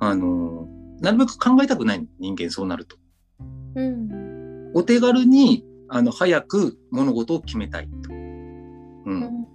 [0.00, 2.96] あのーなるべく考えたくない人間そうなると。
[3.74, 4.70] うん。
[4.74, 8.10] お手軽に、あの、早く物事を決めたいと。
[8.10, 8.24] うん。
[9.02, 9.46] っうん。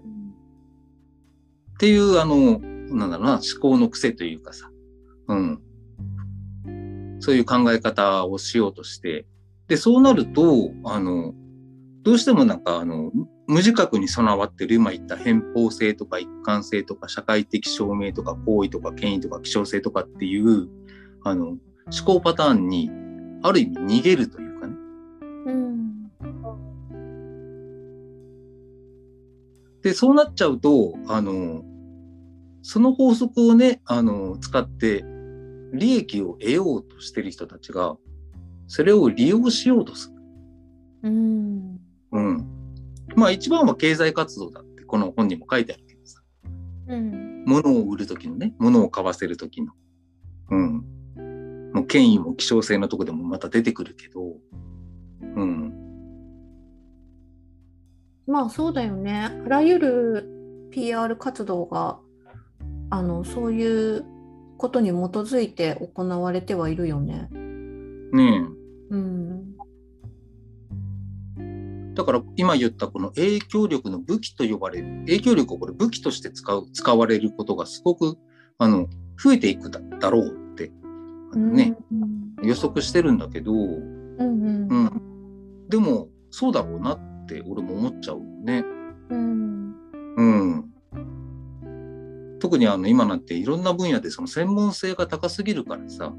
[1.79, 4.69] ていう、あの、なんだろうな、思考の癖というかさ、
[5.27, 5.61] うん。
[7.19, 9.25] そういう考え方をしようとして、
[9.67, 11.33] で、そうなると、あの、
[12.03, 13.11] どうしてもなんか、あの、
[13.47, 20.69] 無自覚に備わってる今言った偏方性とか一貫性とか社会的証明とか行為とか権威とか希少性とかっていう、
[21.23, 21.59] あの、思
[22.05, 22.91] 考パターンに、
[23.41, 24.75] ある意味逃げるというかね。
[25.47, 26.11] うん。
[29.81, 31.63] で、そうなっちゃうと、あの、
[32.61, 35.05] その法則をね、あの、使って
[35.73, 37.97] 利益を得ようとしてる人たちが、
[38.67, 40.15] それを利用しようとする。
[41.03, 41.79] うん。
[42.11, 42.45] うん。
[43.15, 46.21] まあ一番は経済活動だって、この本にも書いてあるけどさ。
[46.87, 47.45] うん。
[47.45, 49.73] 物を売るときのね、物を買わせるときの。
[50.51, 50.85] うん。
[51.73, 54.35] もう権威も希少性のとこでもまた出てくるけど、
[55.21, 55.73] うん。
[58.27, 59.29] まあそうだよね。
[59.45, 61.99] あらゆる PR 活動が
[62.89, 64.05] あのそういう
[64.57, 67.29] ことに基づいて行われてはいるよね。
[68.11, 68.45] ね
[68.89, 69.55] うん。
[71.39, 71.93] え。
[71.93, 78.17] だから今言ったこの影響力の武器と呼ばれる、影響力をこれ武器として使う、使われることがすごく、
[78.57, 78.87] あの、
[79.21, 80.48] 増えていくだだろう
[81.35, 82.47] ね、うん。
[82.47, 84.67] 予測してるんだけど、うんうん。
[84.67, 85.67] うん。
[85.69, 88.63] でも、そうだろうなって俺も思っちゃうよね。
[89.09, 89.75] うん。
[90.17, 90.69] うん。
[92.39, 96.13] 特にあの今なんていろんな分野でその専門性が高すぎるからさ、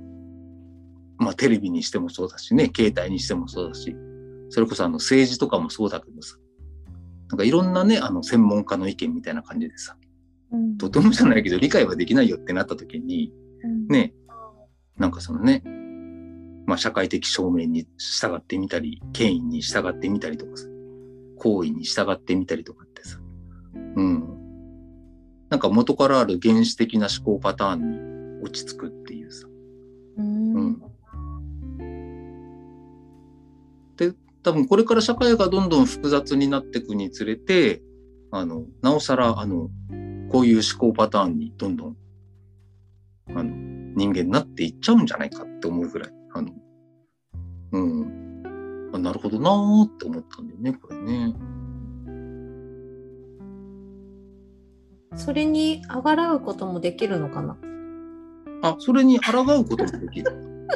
[1.19, 3.97] まあテレビにしてもそうだしね、携帯にしてもそうだし、
[4.51, 6.37] それこそあの政治とかもそうだけどさ、
[7.31, 9.97] なんかいろんなね、あの専門家の意見みたいな感じでさ、
[10.53, 10.77] うん。
[10.77, 13.33] とてもじゃないけど理解はできないよってなった時に、
[13.65, 13.87] うん。
[13.89, 14.15] ね、
[15.01, 15.63] なんかそのね、
[16.67, 20.67] まあ社会的証明に従ってみたり、権威に従ってみたりとかさ、
[21.39, 23.19] 行為に従ってみたりとかってさ、
[23.97, 24.29] うん。
[25.49, 29.49] なんか元からある原始的な思考パターンに落ち着くっていうさ、
[30.19, 30.83] うんうん。
[33.97, 37.81] で、多分これから社会がどんどん複雑になっていくにつれて、
[38.31, 39.71] あの、なおさら、あの、
[40.29, 41.97] こういう思考パターンにどんどん、
[43.35, 46.53] あの、人間になっていっちゃうんじゃないかって思うぐらい、あの、
[47.73, 48.91] うん。
[48.95, 51.35] あなるほどなーって思ったんだよね、これね。
[55.17, 57.59] それにあがらうこともできるのかな？
[58.63, 60.67] あ、それに抗うこともできる。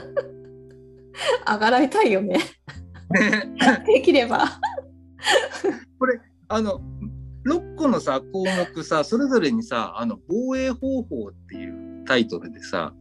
[1.46, 2.38] あがらいたいよね。
[3.10, 3.54] ね
[3.86, 4.44] できれば。
[6.48, 6.78] あの、
[7.46, 12.92] 6個のさ、項目さ、それぞれにさ、あの、防衛方法っていうタイトルでさ、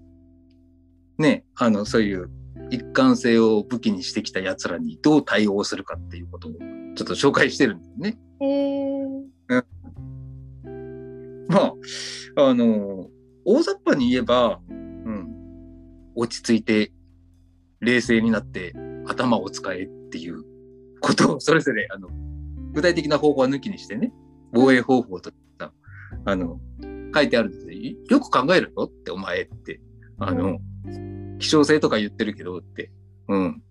[1.18, 2.30] ね、あの、そういう
[2.70, 8.18] 一貫性を武器にしてきた奴らにどう対応するかっていうことをちょっと紹介してるんだよね。
[8.40, 9.64] へえ
[11.48, 11.74] ま
[12.38, 13.10] あ、あの、
[13.46, 15.28] 大雑把に言えば、うん、
[16.16, 16.92] 落ち着いて、
[17.80, 18.74] 冷静になって
[19.06, 20.44] 頭を使えっていう
[21.02, 22.08] ことをそれぞれ、あの、
[22.72, 24.14] 具体的な方法は抜きにしてね、
[24.54, 25.74] 防衛方法とか、
[26.26, 26.60] あの、
[27.14, 27.76] 書いてあるんで、
[28.10, 29.82] よく考えるよって、お前って。
[30.20, 30.60] あの、
[31.44, 32.90] 希少性とか言ってるけどって。
[33.28, 33.62] うん。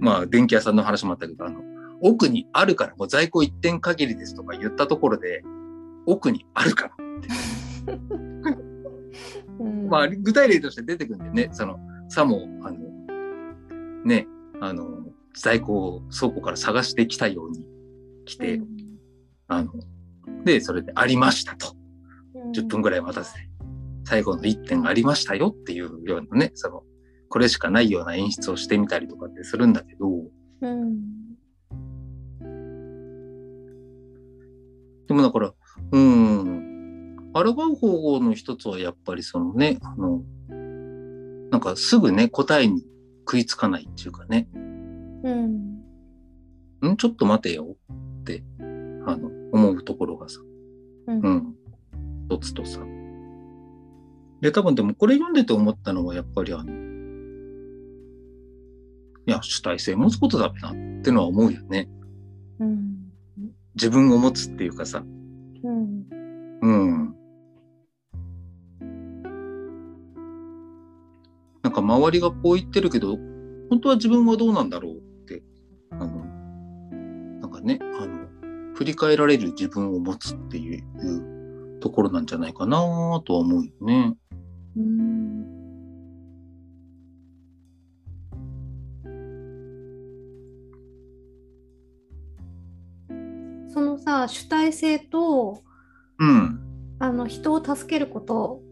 [0.00, 1.60] まあ、電気屋さんの話もあったけど、あの、
[2.00, 5.42] 奥にあるから、もう在庫一点限りですとか言ったところで、
[6.06, 7.28] 奥にあるからって。
[9.58, 11.48] うんまあ、具体例として出てくるんだよね。
[11.52, 12.78] その、さも、あの、
[14.04, 14.26] ね、
[14.60, 17.66] あの、在庫を倉庫から探してきたように
[18.24, 18.60] 来て、
[19.48, 19.72] あの、
[20.44, 21.76] で、それでありましたと。
[22.54, 23.48] 10分ぐらい待たせて、
[24.06, 26.84] 最後の1点がありましたよっていうようなね、その、
[27.28, 30.08] これしかないような演出をしてみたりとかってするんだけど、
[30.62, 31.16] うん
[35.08, 35.52] でもだから、
[35.92, 40.22] うん、抗う方法の一つはやっぱりそのね、あの、
[41.50, 42.84] なんかすぐね、答えに
[43.20, 46.90] 食いつかないっていうかね、うん。
[46.90, 46.96] ん？
[46.96, 47.76] ちょっと待てよ
[48.20, 50.40] って、あの、思うところがさ、
[51.06, 51.20] うん。
[51.20, 51.54] うん、
[52.28, 52.80] 一つとさ。
[54.40, 56.72] で、多分でもこれ読んでて思ったのは、やっぱりあの、
[59.26, 61.88] いや、主体性持つことだなってのは思うよね。
[62.60, 63.12] うん、
[63.74, 65.04] 自分を持つっていうかさ。
[65.64, 66.06] うん。
[66.62, 67.14] うん。
[71.62, 73.16] なんか周りがこう言ってるけど、
[73.68, 75.42] 本当は自分はどうなんだろうって、
[75.90, 76.24] あの、
[77.40, 78.28] なんかね、あの、
[78.74, 80.84] 振り返られる自分を持つっていう
[81.80, 82.78] ところなんじゃないかな
[83.24, 84.16] とは思うよね。
[84.76, 85.46] うん
[93.76, 95.62] そのさ主体性と
[96.18, 96.60] うん。
[96.98, 98.62] あの人を助けること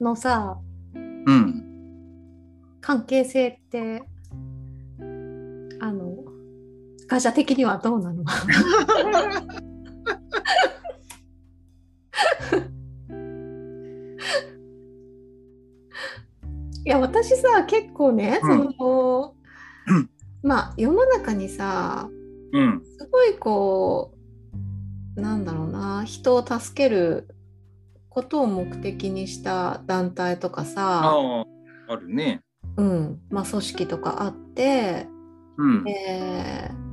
[0.00, 0.58] のさ
[0.94, 1.00] う
[1.32, 1.64] ん。
[2.80, 4.02] 関係性って
[5.80, 6.16] あの
[7.06, 8.24] ガジャ的にはどうなの？
[17.24, 19.34] 私さ結構ね、うんその
[19.86, 20.10] うん
[20.42, 22.08] まあ世の中にさ
[22.52, 22.82] うん。
[22.98, 24.14] すごいこ
[25.16, 27.28] うなんだろうな人を助ける
[28.08, 31.02] ことを目的にした団体とかさ、
[31.88, 32.42] あるね。
[32.76, 35.08] うんまあ、組織とかあって、
[35.56, 35.88] うん。
[35.88, 36.84] えー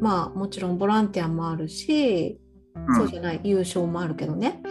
[0.00, 2.40] まあもちろんボランティアもあるし、
[2.74, 4.62] うんそうじゃない優勝もあるけどね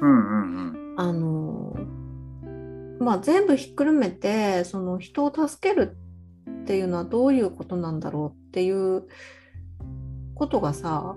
[0.00, 1.74] うんうんあの
[3.02, 5.96] まあ全部ひっくるめてその人を助ける
[6.62, 9.08] っていうのはどういうことなんだろうっていう
[10.34, 11.16] ことがさ、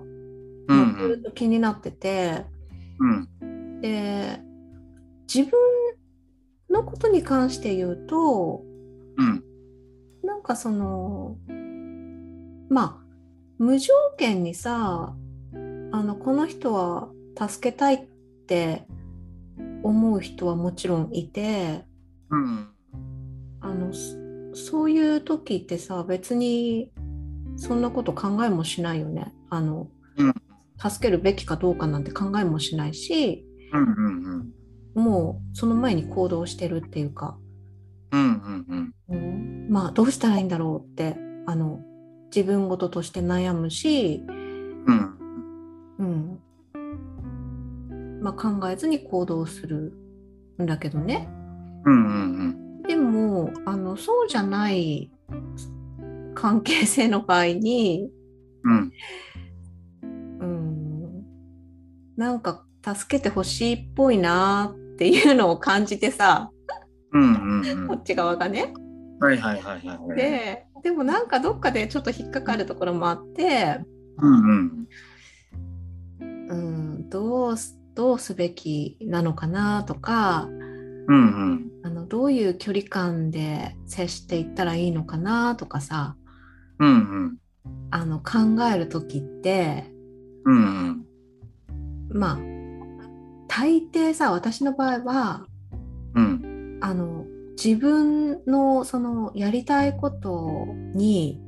[0.68, 0.82] うん。
[0.82, 2.44] うまあずっと気になってて
[3.00, 3.80] んうん。
[3.80, 4.40] で
[5.32, 5.58] 自分
[6.70, 8.64] のことに関して言うと
[9.16, 9.44] うん。
[10.24, 11.36] なんかその
[12.68, 13.06] まあ
[13.58, 15.14] 無条件にさ
[15.92, 18.06] あのこの人は助けたいっ
[18.46, 18.86] て
[19.82, 21.84] 思う人はもちろんいて
[22.30, 22.68] うん。
[23.60, 23.92] あの
[24.54, 26.92] そういう時ってさ別に
[27.56, 30.34] そんなこと考えもしないよねあの、うん
[30.78, 34.52] 助けるべきかどうかなんて考えもしないしうんうん
[34.94, 35.02] うん。
[35.02, 37.38] もうその前に行動してるっていうか、
[38.12, 39.16] うんうんうん。
[39.16, 41.80] うんまあどうしたらいいんだろうってあの
[42.26, 45.16] 自分事として悩むし、うん
[48.26, 49.92] まあ、考えずに行動する
[50.60, 51.28] んだけどね
[51.84, 51.98] うんう
[52.48, 55.12] んでもあのそうじゃない
[56.34, 58.10] 関係性の場合に、
[58.62, 58.92] うん。
[60.02, 61.24] うん、
[62.16, 66.50] なんか助けてほしいっぽいなっていうのを感じてさ
[67.12, 67.88] うんうんうん。
[67.88, 68.72] こっち側がね。
[69.18, 70.16] はいはいはいはいはい。
[70.16, 73.80] ででもなんかどっかでちょっと引っかかるところもあって、
[74.18, 74.88] うんうん。
[76.48, 81.70] うん、どうすどうすべきなのかなとかうんうん。
[81.82, 86.16] あのどういう距離感で接していったらいいのかなとかさ
[86.78, 87.36] うんうん。
[87.90, 89.92] あの考える時って
[90.44, 91.04] うん
[92.10, 92.18] うん。
[92.20, 92.38] まあ
[93.48, 95.46] 大抵さ私の場合は
[96.14, 96.78] うん。
[96.82, 97.24] あの
[97.56, 101.40] 自分のそのやりたいことに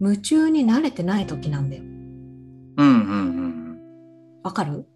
[0.00, 1.82] 夢中になれてない時なんだよ。
[1.82, 3.78] うんうん
[4.44, 4.72] わかる？
[4.72, 4.86] うん。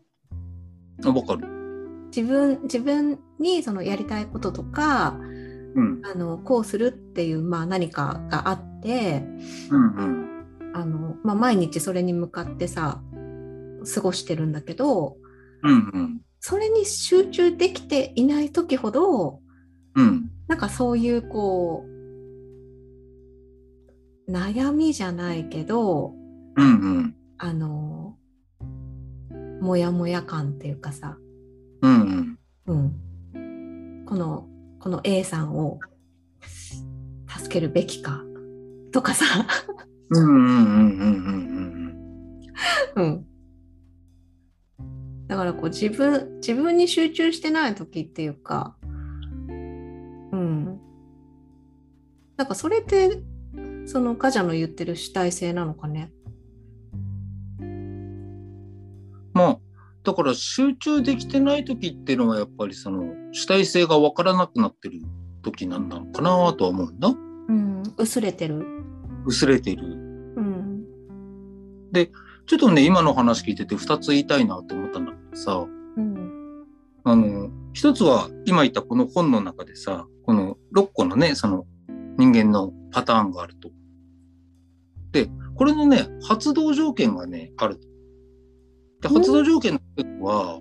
[1.05, 1.47] あ、わかる。
[2.15, 5.17] 自分自分にそのやりたいこととか
[5.75, 6.03] うん。
[6.05, 9.25] あのこうするっていう、まあ、何かがあって
[9.71, 10.29] うんうん。
[10.75, 13.03] あの、まあ、毎日それに向かってさ
[13.95, 15.17] 過ごしてるんだけど
[15.63, 16.21] うんうん。
[16.41, 19.41] それに集中できていない時ほど
[19.95, 20.31] うん。
[20.47, 26.15] なんかそういうこう悩みじゃないけど
[26.57, 26.69] うんう
[27.01, 27.15] ん。
[27.39, 28.08] あの
[29.61, 31.17] モヤモヤ感っていうかさ、
[31.83, 32.99] うんうん。
[33.35, 34.49] うん、この
[34.81, 35.81] この A さんを
[37.29, 38.23] 助けるべきか
[38.93, 39.25] とかさ、
[40.11, 41.19] うんうんうんうん
[42.97, 43.27] うんうん、
[45.29, 49.53] だからこう自分自分に集中してない時っていうか、う
[50.37, 50.81] ん、
[52.37, 53.23] なんかそれって
[53.87, 56.13] そのカジャの言ってる主体性なのかね。
[59.39, 59.59] まあ、
[60.03, 65.01] だから集中できてない時っていうのはやっぱりその主体性がわからなくなってる
[65.43, 67.09] 時なんなのかなとは思うんだ。
[67.09, 68.67] うん、薄れてる。
[69.25, 69.85] 薄れてる。
[69.85, 70.85] うん、
[72.47, 75.65] ちょっとね、今の話聞いてて2つ言いたいなと思ったんだけどさ、
[75.97, 76.65] うん、
[77.05, 81.65] あの、一つは今言ったこの本の中でさ、この6個のね、その
[82.17, 83.71] 人間のパターンがあると。
[85.13, 87.79] で、これのね、発動条件がね、ある。
[89.01, 90.61] で、発動条件のは、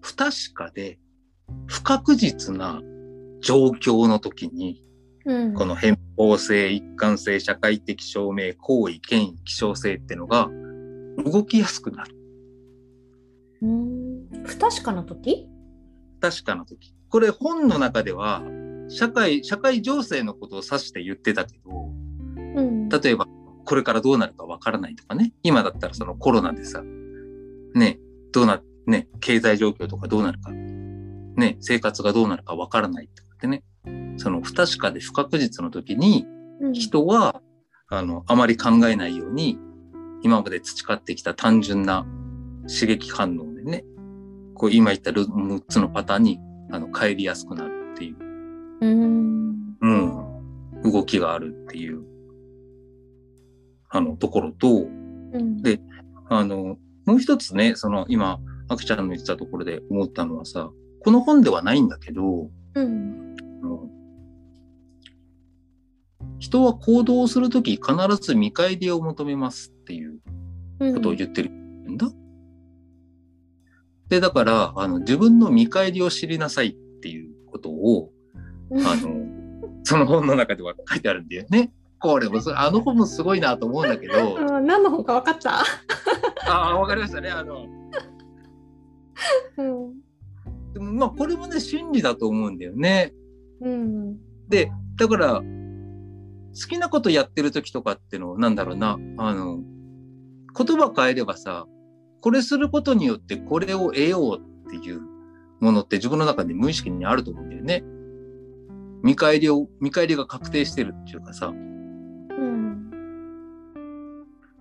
[0.00, 0.98] 不確かで
[1.66, 2.82] 不確実な
[3.40, 4.82] 状況の時に、
[5.24, 10.50] うん、この偏方性、一貫性、社会的証明、行為、権威、希少性っていうのが
[11.24, 12.14] 動きやすくなる。
[13.62, 15.48] うん不確かな時？
[16.20, 16.94] 不確かな時。
[17.08, 18.42] これ本の中では
[18.88, 21.70] 社会、社会情勢のことを指して言ってたけど、
[22.56, 23.26] うん例えば
[23.64, 25.32] これからどうなるかわからないとかね。
[25.42, 26.88] 今だったらそのコロナでさ、ね、
[28.34, 33.62] どうな、ね、経済状況とかどうなるか、ね、生活がどうなるかわからないとかってね。
[34.16, 36.26] その不確かで不確実の時に
[36.60, 36.72] うん。
[36.72, 37.42] 人は、
[37.88, 39.58] あの、あまり考えないように、
[40.22, 42.06] 今まで培ってきた単純な
[42.62, 43.84] 刺激反応でね、
[44.54, 48.16] こう今言った6つのパターンにあの帰りやすくなるっていう、
[48.80, 49.76] うん。
[49.80, 52.02] うん、動きがあるっていう、
[53.90, 55.62] あの、ところと、うん。
[55.62, 55.80] で
[56.28, 58.38] あの、もう一つね、その今、
[58.68, 60.70] あくちゃんの言ってたところで思ったのはさ、
[61.02, 63.24] この本ではないんだけど、うん
[66.38, 70.18] 人は行動をするとき必ず見返りを求めますっていう
[70.80, 72.08] うんことを言ってるんだ。
[74.08, 78.10] で、だから、あの、自分の見返りを知りなさいっていうことを、
[78.72, 79.26] あの、
[79.84, 81.72] その本の中では書いてあるんだよね。
[82.04, 85.60] これもそ、あの本もすごいなと思うんだけど、うん何の本か分かった？
[86.46, 87.30] ああ、わかりましたね。
[87.30, 87.64] あの、
[89.56, 89.94] うん
[90.74, 93.14] でもまあ、これもね、真理だと思うんだよね。
[93.62, 94.16] うん
[94.50, 95.44] で、だから、好
[96.68, 99.60] きなことやってる時とかっての、なんだろうな、あの、
[100.56, 101.66] 言葉変えればさ、
[102.20, 104.38] これすることによってこれを得よう
[104.68, 105.00] っていう
[105.60, 107.82] ものって自分の中で無意識にあると思うんだよね。
[109.02, 111.54] 見返りを、見返りが確定してるっていうかさ。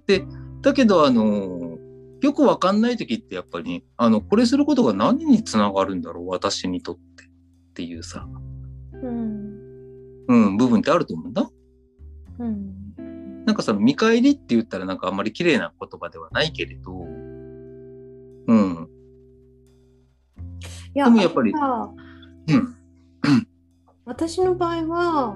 [0.08, 1.78] うんだけど、あの、
[2.22, 7.28] よくわかんない時ってやっぱり、あの、これすることが何につながるんだろう、私にとってっ
[7.74, 8.26] ていうさ、
[8.94, 9.54] うん。
[10.30, 11.50] うん、部分ってあると思うんだ。
[12.40, 13.44] うん。
[13.46, 18.90] なんかその見返りって言ったらなんかあんまり綺麗な言葉ではないけれど、うん、
[20.96, 22.76] いやでもやっぱりうん、
[24.06, 25.36] 私の場合は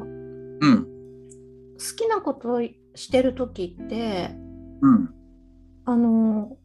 [0.59, 2.61] うん、好きなことを
[2.95, 4.46] してる時って
[4.81, 5.09] うん、
[5.85, 6.57] あの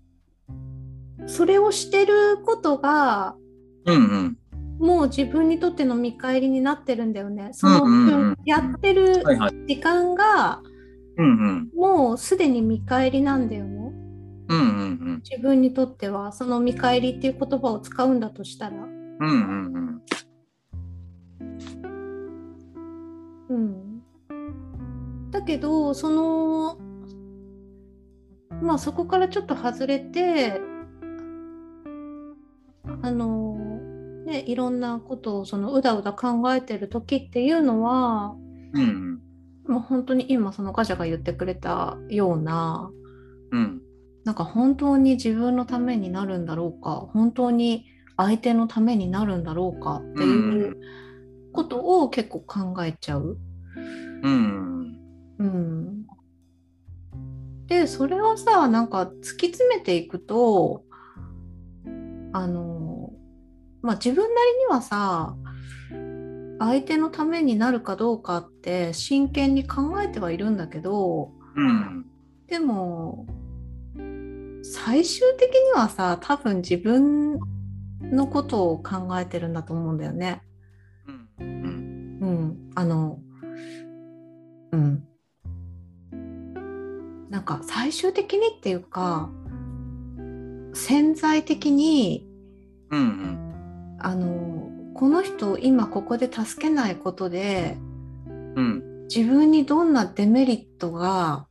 [1.26, 3.36] それをしてることが
[3.86, 4.38] うん、うん。
[4.78, 7.50] もう自分にとっての見返りになってるんだよね。
[7.52, 9.22] そのうんうんうんやってる。
[9.66, 10.60] 時間が
[11.16, 13.92] うん、うん、もうすでに見返りなんだよね。
[14.48, 18.76] うん、うん、自分にとってはその見返りっていう言葉を使うんだとしたら。
[18.76, 18.90] うん、
[19.20, 20.02] うん、
[23.48, 24.02] うん、うん、
[25.30, 26.76] だけどその
[28.60, 30.60] まあそこからちょっと外れて
[33.02, 33.56] あの
[34.26, 38.34] ねいろんなことをそのうだうだ考えてる時っていうのは
[38.74, 39.20] うん、
[39.68, 42.90] もう本当に今そのガジャが言ってくれたような
[43.52, 43.82] うん、
[44.24, 47.86] なんか本当に自分のためになるんだろうか本当に
[48.16, 50.76] 相手のためになるんだろうかっていう
[51.52, 53.36] ことを結構考えちゃう。
[54.22, 54.98] うん、
[55.38, 56.06] うん、
[57.72, 60.84] でそれをさなんか突き詰めていくと
[62.34, 63.10] あの
[63.80, 65.34] まあ自分なりにはさ
[66.58, 72.06] 相手のためになるかどうかって真剣に考えてはいるんだけどうん、
[72.46, 73.26] でも
[74.62, 77.38] 最終的にはさ多分自分
[78.02, 80.42] のことを考えてるんだと思うんだよね。
[81.38, 83.18] うん、うん、あの、
[84.72, 85.04] うん。
[87.32, 89.30] なんか最終的にっていうか、
[90.74, 92.26] 潜在的に、
[92.90, 97.78] うん、あの、この人を今ここで助けないことで、
[98.26, 101.46] うん、自分にどんなデメリットが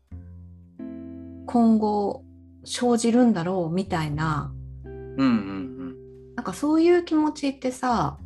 [1.48, 2.24] 今後
[2.64, 4.54] 生じるんだろうみたいな、
[4.86, 8.20] うん、うん、なんかそういう気持ちってさ、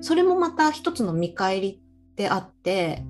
[0.00, 1.82] それもまた一つの見返り
[2.14, 3.02] であって、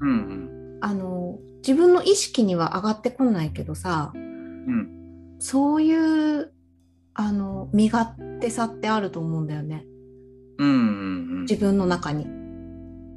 [0.00, 1.38] うん、あの
[1.68, 4.18] 自分の意識には上がってこないけどさう
[4.70, 6.52] ん、そういう
[7.14, 8.10] あの身勝
[8.40, 9.84] 手さってあると思うんだよね。
[10.58, 12.24] うん、うん、自分の中に。
[12.24, 12.28] う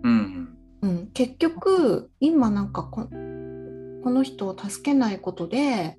[0.10, 5.98] ん、うん、結局今なんかここの人を助けないことで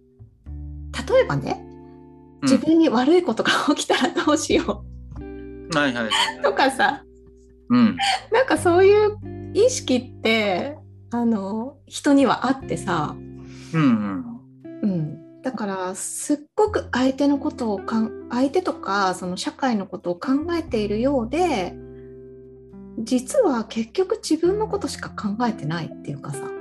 [1.08, 1.64] 例えばね
[2.42, 4.84] 自分に悪いことが起きたらどうしよ
[5.74, 6.08] はいはいは
[6.40, 7.04] うとかさ。
[7.04, 7.06] い。
[7.70, 7.96] うん、
[8.32, 9.18] なんかそういう
[9.54, 10.76] 意識って
[11.12, 13.14] あの人にはあってさ、
[13.74, 14.24] うん、
[14.82, 21.74] うん、だからすっごく相手のことをかん相手とかその社会のことを考えているようで
[22.98, 26.42] 実は結局自分のことしか考えてないっていうかさ。
[26.42, 26.60] わうん、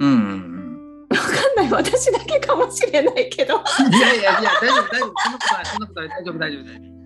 [0.00, 0.60] うん。
[1.08, 1.70] かんない。
[1.70, 3.54] 私だけかもしれないけど。
[3.54, 5.14] いやいやいや、大丈夫、大丈夫。
[5.20, 7.00] そんなことない、そんなことない、大丈夫、大丈夫、大丈夫。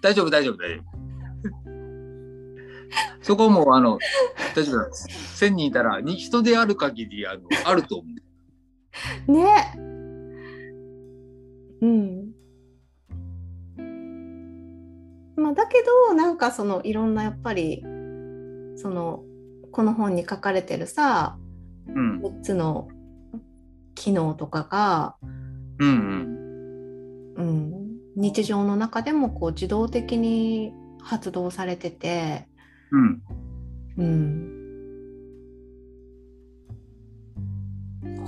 [0.00, 1.79] 大丈夫、大丈夫、大丈夫。
[3.22, 3.98] そこはもう、あの、
[4.54, 5.44] 大丈夫です。
[5.44, 8.08] 1000人いたら、に人である限り、あの、 あると思
[9.28, 9.32] う。
[9.32, 9.72] ね
[11.80, 12.32] うん
[15.36, 17.82] まあだけどなんかそのいろんなやっぱり
[18.76, 19.22] その
[19.70, 21.38] この本に書かれてるさ
[21.94, 22.20] うん。
[22.20, 22.88] 6つの
[23.94, 25.16] 機能とかが、
[25.78, 25.88] うん
[27.36, 27.42] うん。
[27.42, 30.72] うん、日常の中でもこう自動的に
[31.02, 32.46] 発動されてて、
[32.92, 33.22] うん。
[33.98, 34.50] うん、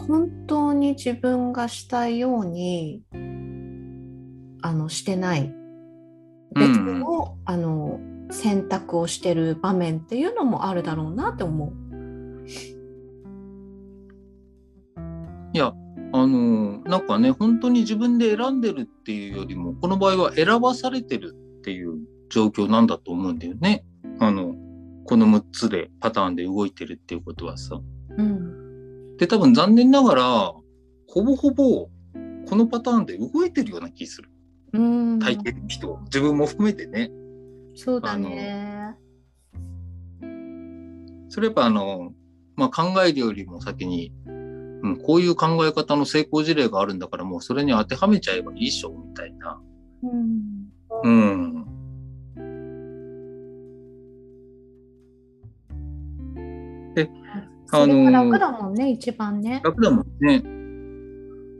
[0.06, 3.02] 本当に自分がしたいように
[4.60, 5.52] あのしてない
[6.54, 8.00] 別の,、あの
[8.30, 11.72] 選択をしてる場面っていうのもあるだろうなって思う。
[15.54, 15.74] いや、
[16.12, 21.98] あのーなんかね、本当に自分で選んでるっていうよりも、この場合は選ばされてるっていう
[22.30, 23.84] 状況なんだと思うんだよね。
[24.24, 24.54] あの、
[25.04, 27.80] この6つでパターンで動いてるっていうことはさ。
[28.16, 30.52] うんで、多分残念ながら、
[31.08, 31.88] ほぼほぼ
[32.48, 34.30] このパターンで動いてるような気する。
[34.72, 37.10] うん、大抵の人、自分も含めてね。
[37.74, 38.96] そうだね。
[41.28, 42.12] それやっぱあの、
[42.56, 49.60] まあ、考えるよりも先に、うん、こういう考え方の成功事例があるんだからもうそれに当てはめちゃえばいいっしょ、みたいな。
[50.02, 50.72] うん
[51.04, 51.41] うん。
[57.72, 59.62] それが楽だもんね、一番ね。
[59.64, 60.42] 楽だもんね。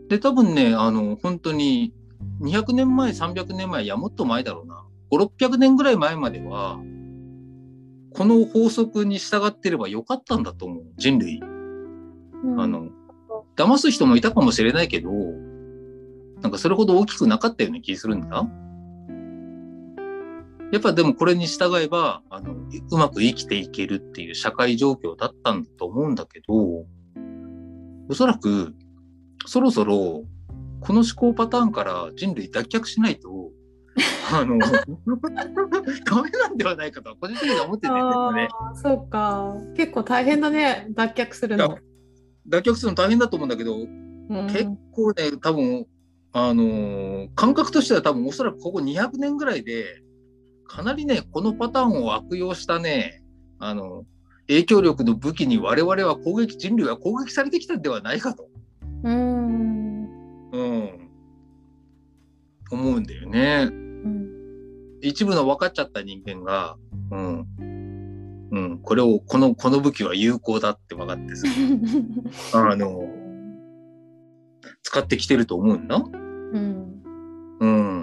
[0.08, 1.94] で、多分ね、あの、本当に
[2.42, 4.84] 200年前、300年前、いや、もっと前だろうな。
[5.10, 6.78] 5、600年ぐらい前までは、
[8.14, 11.40] この法則に従ってればよかったんだと思う、人類。
[11.40, 12.88] うんあの、
[13.56, 15.10] 騙す人もいたかもしれないけど、
[16.42, 18.46] なんかそれほど大きくなかったような気するんだ。
[20.72, 26.86] やっぱでもこれに従えば、あの、うまく生きていけるっていう社会状況だったんだと思うんだけど、
[28.08, 28.74] おそらく、
[29.44, 30.24] そろそろ、
[30.80, 33.50] この思考パターンから人類脱却しないと、
[34.32, 34.56] あの、
[36.08, 39.54] ダメなんではないかと、個人的には思ってて、ね、あーそうか。
[39.76, 41.76] 結構大変だね、脱却するの。
[42.48, 45.86] 脱却するの大変だと思うんだけど、うん結構ね、多分、
[46.32, 50.01] あのー感覚としては多分おそらくここ200年ぐらいで、
[50.72, 53.22] かなりね、このパターンを悪用したね、
[53.58, 54.06] あの、
[54.48, 58.48] 影響力の武器に我々は攻撃、人類は攻撃されてきたんではないかと、
[59.04, 60.04] うん。
[60.50, 61.10] うん、
[62.70, 63.68] 思うんだよね。
[63.70, 63.92] うん
[65.02, 66.76] 一部の分かっちゃった人間が、
[67.10, 67.46] うん、
[68.52, 71.48] うん、これを、この、この武器は有効だって分かってさ、
[72.70, 73.10] あの、
[74.82, 75.96] 使ってきてると思うんだ。
[75.96, 77.02] うん
[77.60, 78.01] うん。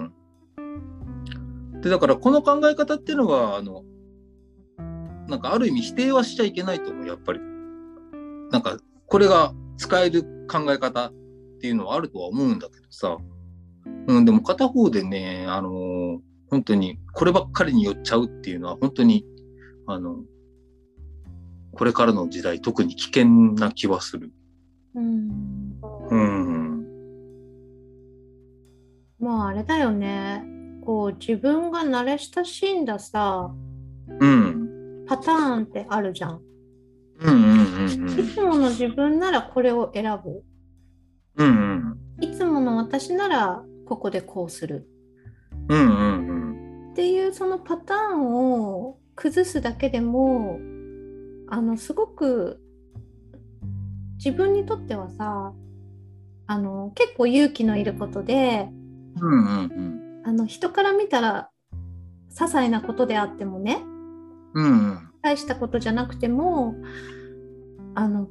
[1.82, 3.84] で、だからこの考え方っていうのは、あの、
[5.28, 7.40] なんかある意味否定はしちゃいけないと思う、やっぱり。
[8.50, 11.12] なんか、これが使える考え方っ
[11.60, 13.16] ていうのはあるとは思うんだけどさ。
[14.06, 16.20] うん、でも片方でね、あの
[16.50, 19.24] 本当にこればっかりによっちゃうっていうのは本当に、
[19.86, 20.16] あの、
[21.72, 24.32] これからの時代特に危険な気はする。
[24.94, 25.30] うん
[26.10, 26.86] うん。
[29.20, 30.59] まああれだよね。
[30.84, 33.50] こう自分が慣れ親しんださ、
[34.20, 35.04] うん。
[35.06, 36.40] パターンってあるじゃん。
[37.20, 40.42] いつもの自分ならこれを選ぶ。
[41.36, 42.24] うんうん。
[42.24, 44.88] いつもの私ならここでこうする。
[45.68, 50.58] うんうんっていうそのパターンを崩すだけでも
[51.48, 52.60] あのすごく
[54.16, 55.52] 自分にとってはさ
[56.46, 58.68] あの結構勇気のいることで
[59.20, 59.32] うん。
[59.32, 61.50] うんうんあの人から見たら
[62.30, 63.82] 些細なことであってもね
[64.54, 65.10] うん。
[65.22, 66.74] 大したことじゃなくても
[67.94, 68.28] あの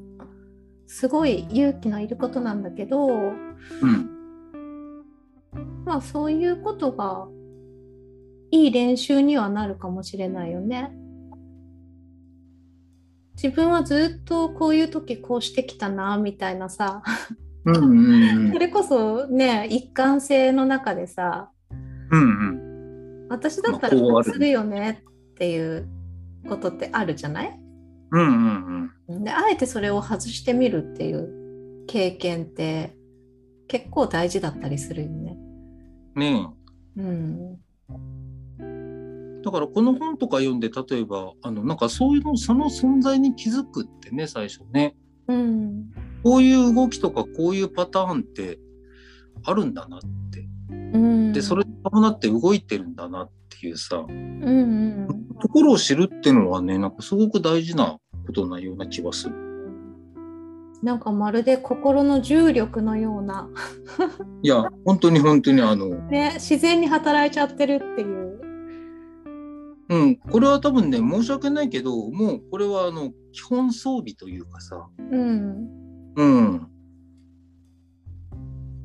[0.87, 4.09] すごい勇気のいることなんだけどうん。
[5.85, 7.27] まあそういうことが
[8.51, 10.91] いい練習にはなるかもしれないよね。
[13.41, 17.01] 自分はずっとこういう時こうしてきたなみたいなさ
[17.63, 21.49] うんうん それこそね一貫性の中でさ
[22.11, 22.25] うんう
[23.25, 23.27] ん。
[23.29, 25.87] 私だったらまあこうするよねっていう
[26.47, 27.59] ことってあるじゃない？
[28.11, 29.23] うんうんうん。
[29.23, 32.95] であえてそれを外してみるっていう経験って
[33.67, 35.37] 結構大事だったりするよね。
[36.15, 36.47] ね
[36.97, 37.59] うん、
[38.59, 39.41] え。
[39.43, 44.95] だからこの本とか読んで、例えば、あの、なんかそういうの、その存在に気づくってね、最初ね。
[45.27, 45.85] うん、
[46.23, 48.59] こういう動きとか、こういうパターンって
[49.43, 49.99] あるんだなっ
[50.31, 50.47] て。
[50.69, 59.35] うん、で、それに伴って動いてるんだなっていうさ、うんうんところを知るっていうのはね、なんかすごく大事なことなような気がする。
[60.83, 63.49] なんかまるで心の重力のような、
[64.43, 68.29] いや、本当に本当にあの、ね、自然に働いちゃってるっていう。
[69.89, 75.67] うん、これは多分ね、申し訳ないけど、もうこれはあの、基本装備というかさ、うん。
[76.15, 76.51] うん。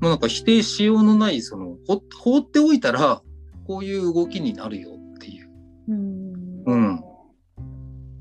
[0.00, 3.22] もうなんか否定しようのない、その、ほ放っておいたら、
[3.66, 5.50] こういう動きになるよっていう。
[5.88, 6.62] うん。
[6.66, 7.00] うん。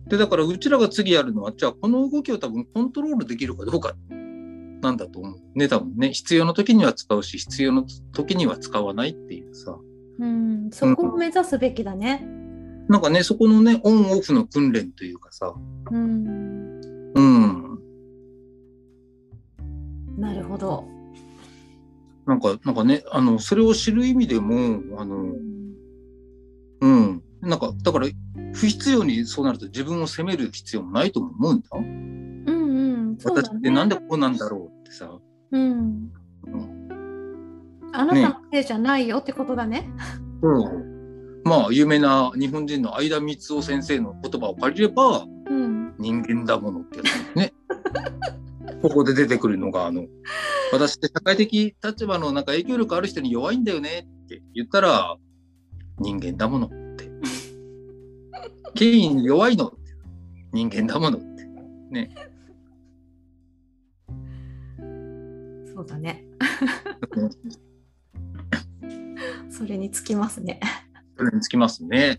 [0.07, 3.95] で、だからうちらが次やるのは、じゃあこの動きを多分コントロールできるかどうか
[4.82, 5.39] なんだと思う。
[5.55, 7.84] ね、多分ね、必要な時には使うし、必要な
[8.14, 9.78] 時には使わないっていうさ。
[10.20, 12.28] うん、そこを目指すべきだね。
[12.88, 15.53] なんかね、そこのね、オンオフの訓練というかさ。
[15.91, 17.11] うん。
[17.16, 17.80] うん。
[20.18, 20.93] なるほど。
[22.26, 25.34] なんか、なんかね、あの、それを知る意味でも、あの、
[26.82, 27.24] うん。
[27.41, 28.07] なんか、だから、
[28.53, 31.67] 不必要にそうなると自分を責める必要もないとも思うんだ。
[31.74, 33.17] うんうん。
[33.17, 35.09] そうだね私ってなんでこうなんだろうってさ。
[35.51, 36.11] うん。
[36.47, 36.84] うん
[37.95, 39.88] あなたのせいじゃないよってことだね。
[41.43, 45.93] まあ、有名な日本人の相田光夫先生の言葉を借りれば、うん。
[45.99, 47.53] 人間だものってやつね。
[48.84, 50.08] ここで出てくるのが、あの、
[50.74, 55.16] 私って社会的立場のなんか影響力ある人に弱いんだよねって言ったら、
[56.00, 57.10] 人間だものって。
[58.76, 59.78] 権威に弱いのって
[60.52, 61.28] 人間だものって。
[65.74, 66.26] そうだね。
[69.50, 70.60] それにつきますね。
[71.18, 72.18] それにつきますね。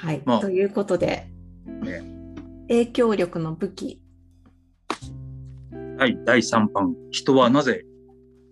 [0.00, 0.22] はい。
[0.24, 1.26] まあということで、
[1.82, 2.17] ね
[2.68, 4.02] 影響力の武器。
[5.98, 6.94] はい、第3版。
[7.10, 7.84] 人はなぜ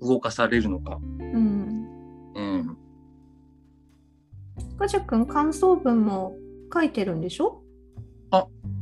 [0.00, 0.98] 動かされるのか。
[1.18, 2.32] うん。
[2.34, 2.76] うん。
[4.78, 6.36] ガジャ君、感想文も
[6.72, 7.62] 書いてるんでしょ？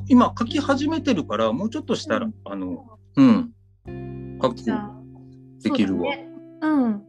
[0.06, 3.52] 今書き始めてるから、もうちょっとしたら、あの、うん。
[4.40, 4.56] 書く
[5.62, 6.12] できるわ。
[6.14, 6.28] そうだね
[6.62, 7.02] うん。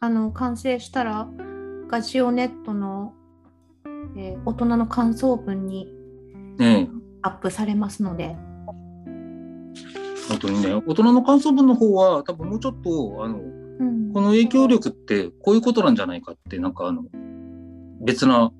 [0.00, 1.28] あの、完成したら、
[1.88, 3.14] ガジオネットの、
[4.16, 5.86] えー大人の感想文に
[6.58, 8.36] ねえアップされますので。
[10.28, 17.04] 本当にね、大人の感想文の方は、多分もうちょっと、あの、うんこの影響力ってこういうことなんじゃないかって、なんかあの、
[18.02, 18.50] 別な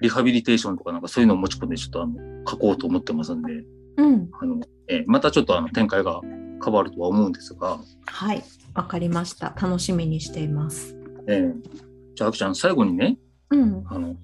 [0.00, 2.14] リハビリテーションとかなんかそういうのを持ち込んでちょっとあの、
[2.46, 3.64] 書こうと思ってますんで、
[3.96, 4.28] うん。
[4.40, 6.20] あの、えまたちょっとあの、展開が
[6.64, 8.44] 変わるとは思うんですが、はい。
[8.74, 9.54] わかりました。
[9.60, 10.96] 楽しみにしています。
[11.26, 11.70] ええ
[12.14, 13.18] じゃあ、あきちゃん、最後にね、
[13.50, 13.84] うん。
[13.86, 14.14] あの、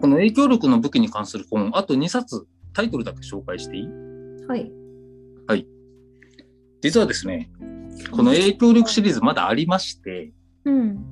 [0.00, 3.88] この影響力の武器に関する本、あと2冊、タイトルだけ紹介していい？
[4.48, 5.66] はい。
[6.82, 7.50] 実はですね、
[8.10, 10.32] この影響力シリーズまだありまして、
[10.64, 11.04] うん。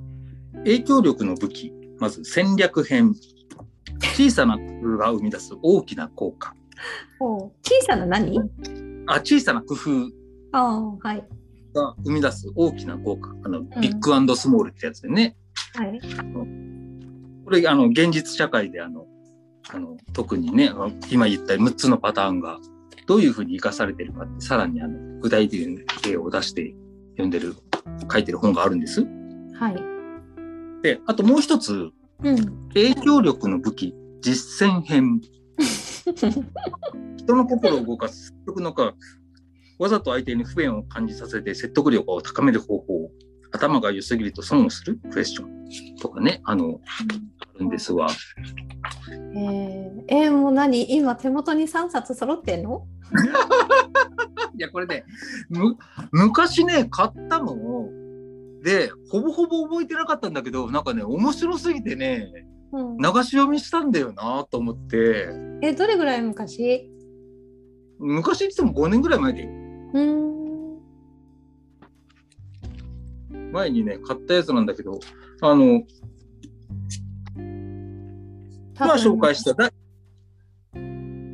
[0.65, 3.15] 影響力の武器、まず戦略編。
[4.15, 6.55] 小さな工夫が生み出す大きな効果。
[7.21, 8.39] お小さな何？
[9.07, 9.91] あ、小さな工夫
[10.53, 11.27] ああ、はい。
[11.75, 13.35] が生み出す大きな効果。
[13.45, 15.37] あの、んビッグスモールってやつでね。
[15.75, 16.01] はい。
[17.45, 19.07] これ、あの、現実社会であの、
[19.71, 20.71] あの、特にね、
[21.11, 22.59] 今言った6つのパターンが
[23.07, 26.75] どういうふうに活かされてるかって、さらにあの、具体的な例を出して
[27.13, 27.55] 読んでる、
[28.11, 29.07] 書いてる本があるんです。
[29.55, 30.83] はい。
[30.83, 31.91] で、あともう一つ、
[32.23, 32.69] うん。
[32.69, 35.21] 影響力の武器、実践編。
[37.17, 38.97] 人の心を動かす説得の科学。
[39.79, 43.11] わざと相手に不便を感じさせて説得力を高める方法。
[43.53, 44.99] 頭が良すぎると損をする？
[45.11, 45.59] クエスチョン。
[46.01, 46.81] とかね、あの、
[47.41, 48.09] あるんですわ。
[49.35, 50.95] えー、えーもう何？
[50.95, 52.87] 今手元に3冊揃ってんの？
[54.57, 55.05] いや、これね、
[55.49, 55.77] む、
[56.11, 57.91] 昔ね、買ったのを、
[58.65, 62.29] で、ほぼほぼ覚えてなかったんだけど、なんかね、面白すぎてね、
[62.73, 62.97] うん。
[62.97, 65.29] 流し読みしたんだよなと思って、
[65.63, 66.91] え、どれぐらい昔？
[67.99, 70.48] 昔って言っても5年ぐらい前で、うーん。
[73.53, 74.99] 前にね、買ったやつなんだけど、
[75.41, 75.83] あの、
[78.79, 79.73] 今紹介しただ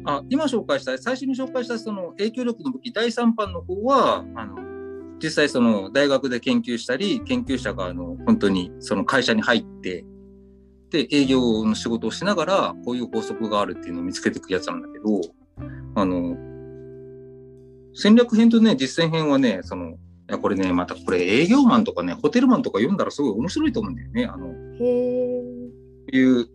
[0.07, 4.57] あ今紹介した最初に紹介したその影響力の武器第3版の方はあの
[5.23, 10.05] 実際その大学で研究したり研究者があの本当にその会社に入って
[10.91, 15.21] で営業の仕事をしながらこういう法則があるっていうのを見つけていくやつなんだけど
[15.95, 16.37] あの
[17.95, 19.97] 戦略編とね実践編はねそのい
[20.35, 24.27] やこれねまたこれ営業マンとかねホテルマンとか読んだらすごい面白いと思うんだよね。
[24.27, 25.65] あのへえ。
[26.13, 26.49] いう、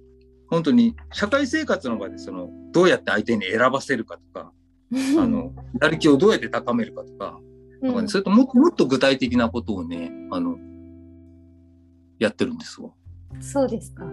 [0.47, 4.51] 本当に社会生活の場でその、どうやって相手に選ばせるかとか、
[5.19, 7.39] あの、やる気をどうやって高めるかとか、
[7.81, 10.57] かね、それともっともっと具体的なことをね、あの、
[12.19, 12.91] やってるんですわ。
[13.39, 14.05] そうですか。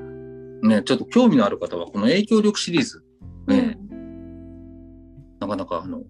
[0.63, 3.03] ね、ちょっと興味のある方は、この影響力シリーズ、
[3.47, 3.79] ね、
[5.41, 6.03] なかなかあの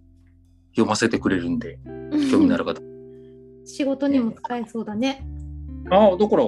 [0.70, 2.80] 読ませてくれるんで、う ん興味のある方。
[3.66, 5.26] 仕事にも使えそうだね。
[5.90, 6.44] ああ、だから、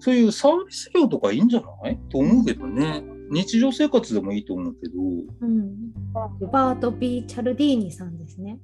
[0.00, 1.98] そういうサービス業とかいいんじゃない？
[2.10, 3.04] と思うけどね。
[3.30, 4.94] 日常生活でもいいと思うけど、
[5.40, 5.92] うん。
[6.40, 8.58] ロバート・ B・ チャルディーニさんですね。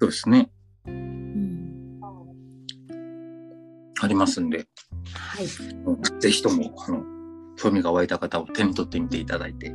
[0.00, 0.50] そうですね。
[0.86, 2.00] うん。
[4.00, 4.66] ありますんで、
[5.12, 5.46] はい。
[6.20, 7.02] ぜひとも、あの、
[7.56, 9.70] 興味が湧いた方を手に取ってみていただいて。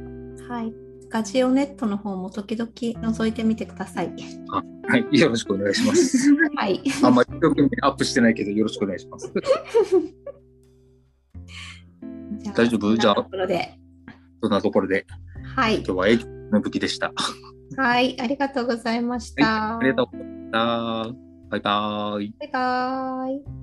[0.49, 0.73] はい。
[1.13, 4.11] ガジオネットの方も時々覗いてみてください。
[4.87, 6.33] はい、よろしくお願いします。
[6.57, 6.81] はい。
[7.03, 7.29] あんまり
[7.83, 9.31] アップしてないけど、よろしくお願いします。
[12.55, 12.97] 大丈夫？
[12.97, 13.27] じゃあ。
[14.41, 15.05] そんなところで、
[15.55, 15.83] はい今。
[15.83, 17.13] 日は影響の武器でした。
[17.77, 18.19] はい。
[18.19, 19.77] ありがとうございました。
[19.77, 21.13] ありがとうございました。
[21.51, 22.33] バイバーイ。
[22.39, 23.62] バイバイ。